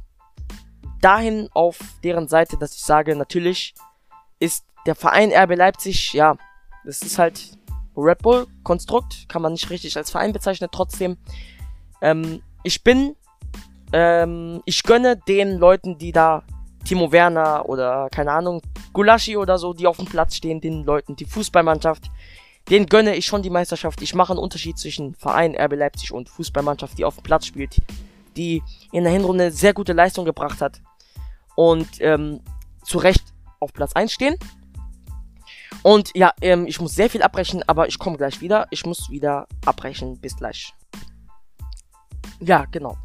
dahin 1.01 1.49
auf 1.55 1.79
deren 2.03 2.27
Seite, 2.27 2.57
dass 2.57 2.75
ich 2.75 2.83
sage, 2.83 3.15
natürlich 3.15 3.73
ist 4.37 4.67
der 4.85 4.93
Verein 4.93 5.31
RB 5.33 5.55
Leipzig, 5.55 6.13
ja, 6.13 6.37
das 6.85 7.01
ist 7.01 7.17
halt 7.17 7.57
Red 7.97 8.19
Bull 8.19 8.45
Konstrukt, 8.61 9.27
kann 9.29 9.41
man 9.41 9.53
nicht 9.53 9.71
richtig 9.71 9.97
als 9.97 10.11
Verein 10.11 10.31
bezeichnen. 10.31 10.69
Trotzdem, 10.71 11.17
ähm, 12.01 12.43
ich 12.61 12.83
bin, 12.83 13.15
ähm, 13.95 14.61
ich 14.65 14.83
gönne 14.83 15.15
den 15.15 15.57
Leuten, 15.57 15.97
die 15.97 16.11
da 16.11 16.43
Timo 16.83 17.13
Werner 17.13 17.67
oder 17.69 18.09
keine 18.11 18.33
Ahnung, 18.33 18.61
Gulaschi 18.91 19.37
oder 19.37 19.57
so, 19.57 19.73
die 19.73 19.87
auf 19.87 19.95
dem 19.95 20.05
Platz 20.05 20.35
stehen, 20.35 20.59
den 20.59 20.83
Leuten, 20.83 21.15
die 21.15 21.23
Fußballmannschaft, 21.23 22.11
den 22.69 22.87
gönne 22.87 23.15
ich 23.15 23.25
schon 23.25 23.41
die 23.41 23.49
Meisterschaft. 23.49 24.01
Ich 24.01 24.13
mache 24.13 24.33
einen 24.33 24.39
Unterschied 24.39 24.77
zwischen 24.77 25.15
Verein 25.15 25.55
RB 25.55 25.75
Leipzig 25.75 26.11
und 26.11 26.27
Fußballmannschaft, 26.27 26.97
die 26.97 27.05
auf 27.05 27.15
dem 27.15 27.23
Platz 27.23 27.45
spielt, 27.45 27.81
die 28.35 28.61
in 28.91 29.05
der 29.05 29.13
Hinrunde 29.13 29.51
sehr 29.51 29.73
gute 29.73 29.93
Leistung 29.93 30.25
gebracht 30.25 30.59
hat 30.59 30.81
und 31.55 31.87
ähm, 31.99 32.41
zu 32.83 32.97
Recht 32.97 33.23
auf 33.61 33.71
Platz 33.71 33.93
1 33.93 34.11
stehen. 34.11 34.35
Und 35.83 36.11
ja, 36.15 36.33
ähm, 36.41 36.67
ich 36.67 36.81
muss 36.81 36.95
sehr 36.95 37.09
viel 37.09 37.21
abbrechen, 37.21 37.63
aber 37.65 37.87
ich 37.87 37.97
komme 37.97 38.17
gleich 38.17 38.41
wieder. 38.41 38.67
Ich 38.71 38.85
muss 38.85 39.09
wieder 39.09 39.47
abbrechen. 39.65 40.19
Bis 40.19 40.35
gleich. 40.35 40.73
Ja, 42.39 42.65
genau. 42.65 42.97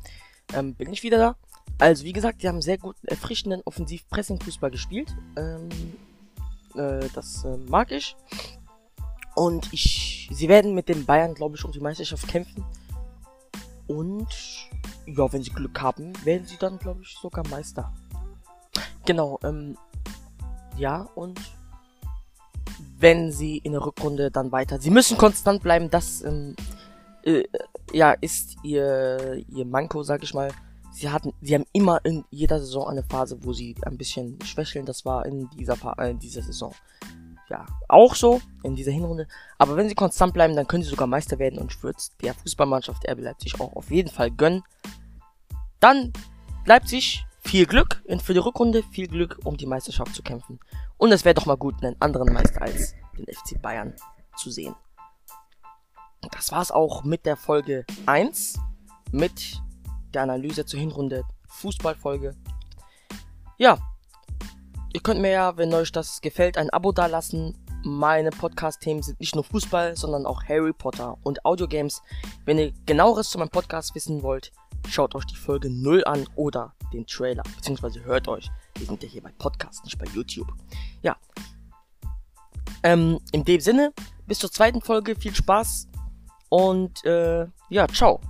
Ähm, 0.54 0.74
bin 0.74 0.92
ich 0.92 1.02
wieder 1.02 1.18
da. 1.18 1.36
Also, 1.78 2.04
wie 2.04 2.12
gesagt, 2.12 2.42
die 2.42 2.48
haben 2.48 2.60
sehr 2.62 2.78
guten, 2.78 3.06
erfrischenden 3.06 3.62
Offensiv-Pressing-Fußball 3.64 4.70
gespielt. 4.70 5.14
Ähm, 5.36 5.68
äh, 6.74 7.08
das 7.14 7.44
äh, 7.44 7.56
mag 7.56 7.90
ich. 7.92 8.16
Und 9.34 9.72
ich, 9.72 10.28
sie 10.32 10.48
werden 10.48 10.74
mit 10.74 10.88
den 10.88 11.06
Bayern, 11.06 11.34
glaube 11.34 11.56
ich, 11.56 11.64
um 11.64 11.72
die 11.72 11.80
Meisterschaft 11.80 12.28
kämpfen. 12.28 12.64
Und 13.86 14.28
ja, 15.06 15.32
wenn 15.32 15.42
sie 15.42 15.50
Glück 15.50 15.80
haben, 15.80 16.12
werden 16.24 16.46
sie 16.46 16.56
dann, 16.58 16.78
glaube 16.78 17.02
ich, 17.02 17.16
sogar 17.20 17.46
Meister. 17.48 17.92
Genau, 19.04 19.40
ähm, 19.42 19.76
ja, 20.76 21.08
und 21.14 21.40
wenn 22.98 23.32
sie 23.32 23.58
in 23.58 23.72
der 23.72 23.84
Rückrunde 23.84 24.30
dann 24.30 24.52
weiter. 24.52 24.78
Sie 24.78 24.90
müssen 24.90 25.16
konstant 25.16 25.62
bleiben, 25.62 25.90
das 25.90 26.22
ähm, 26.22 26.54
äh, 27.24 27.44
ja 27.92 28.12
ist 28.12 28.56
ihr 28.62 29.42
ihr 29.48 29.64
Manko, 29.64 30.02
sag 30.02 30.22
ich 30.22 30.34
mal 30.34 30.50
sie 30.92 31.08
hatten, 31.08 31.32
sie 31.40 31.54
haben 31.54 31.66
immer 31.72 32.04
in 32.04 32.24
jeder 32.30 32.58
Saison 32.58 32.88
eine 32.88 33.02
Phase, 33.02 33.38
wo 33.42 33.52
sie 33.52 33.76
ein 33.82 33.96
bisschen 33.96 34.38
schwächeln. 34.44 34.86
Das 34.86 35.04
war 35.04 35.24
in 35.26 35.48
dieser, 35.50 35.76
äh, 35.98 36.10
in 36.10 36.18
dieser 36.18 36.42
Saison 36.42 36.74
ja 37.48 37.66
auch 37.88 38.14
so 38.14 38.40
in 38.62 38.76
dieser 38.76 38.92
Hinrunde. 38.92 39.26
Aber 39.58 39.76
wenn 39.76 39.88
sie 39.88 39.94
konstant 39.94 40.32
bleiben, 40.32 40.54
dann 40.54 40.66
können 40.66 40.82
sie 40.82 40.90
sogar 40.90 41.06
Meister 41.06 41.38
werden 41.38 41.58
und 41.58 41.72
ich 41.72 41.82
würde 41.82 41.98
der 42.22 42.34
Fußballmannschaft 42.34 43.08
RB 43.08 43.20
Leipzig 43.20 43.60
auch 43.60 43.74
auf 43.74 43.90
jeden 43.90 44.10
Fall 44.10 44.30
gönnen. 44.30 44.62
Dann 45.80 46.12
Leipzig, 46.66 47.24
viel 47.40 47.66
Glück 47.66 48.02
für 48.22 48.34
die 48.34 48.38
Rückrunde, 48.38 48.82
viel 48.92 49.08
Glück, 49.08 49.38
um 49.44 49.56
die 49.56 49.66
Meisterschaft 49.66 50.14
zu 50.14 50.22
kämpfen. 50.22 50.60
Und 50.98 51.10
es 51.10 51.24
wäre 51.24 51.34
doch 51.34 51.46
mal 51.46 51.56
gut, 51.56 51.82
einen 51.82 51.96
anderen 52.00 52.32
Meister 52.32 52.62
als 52.62 52.94
den 53.16 53.26
FC 53.26 53.60
Bayern 53.60 53.94
zu 54.36 54.50
sehen. 54.50 54.74
Das 56.28 56.52
war's 56.52 56.70
auch 56.70 57.04
mit 57.04 57.24
der 57.24 57.36
Folge 57.36 57.84
1 58.06 58.58
mit 59.12 59.60
der 60.12 60.22
Analyse 60.22 60.66
zur 60.66 60.78
Hinrunde 60.78 61.24
Fußballfolge. 61.48 62.36
Ja, 63.58 63.78
ihr 64.92 65.00
könnt 65.00 65.20
mir 65.20 65.30
ja, 65.30 65.56
wenn 65.56 65.72
euch 65.74 65.92
das 65.92 66.20
gefällt, 66.20 66.56
ein 66.56 66.70
Abo 66.70 66.92
dalassen. 66.92 67.56
Meine 67.82 68.30
Podcast-Themen 68.30 69.02
sind 69.02 69.20
nicht 69.20 69.34
nur 69.34 69.44
Fußball, 69.44 69.96
sondern 69.96 70.26
auch 70.26 70.44
Harry 70.44 70.72
Potter 70.72 71.16
und 71.22 71.44
Audiogames. 71.44 72.02
Wenn 72.44 72.58
ihr 72.58 72.72
genaueres 72.84 73.30
zu 73.30 73.38
meinem 73.38 73.48
Podcast 73.48 73.94
wissen 73.94 74.22
wollt, 74.22 74.52
schaut 74.88 75.14
euch 75.14 75.24
die 75.24 75.36
Folge 75.36 75.70
0 75.70 76.04
an 76.04 76.28
oder 76.34 76.74
den 76.92 77.06
Trailer, 77.06 77.42
beziehungsweise 77.56 78.04
hört 78.04 78.28
euch. 78.28 78.50
Wir 78.76 78.86
sind 78.86 79.02
ja 79.02 79.08
hier 79.08 79.22
bei 79.22 79.32
Podcast, 79.38 79.84
nicht 79.84 79.98
bei 79.98 80.06
YouTube. 80.06 80.52
Ja. 81.02 81.16
Ähm, 82.82 83.18
in 83.32 83.44
dem 83.44 83.60
Sinne, 83.60 83.92
bis 84.26 84.38
zur 84.38 84.50
zweiten 84.50 84.80
Folge, 84.80 85.16
viel 85.16 85.34
Spaß 85.34 85.89
und 86.50 87.04
äh, 87.06 87.46
ja, 87.70 87.88
ciao. 87.88 88.20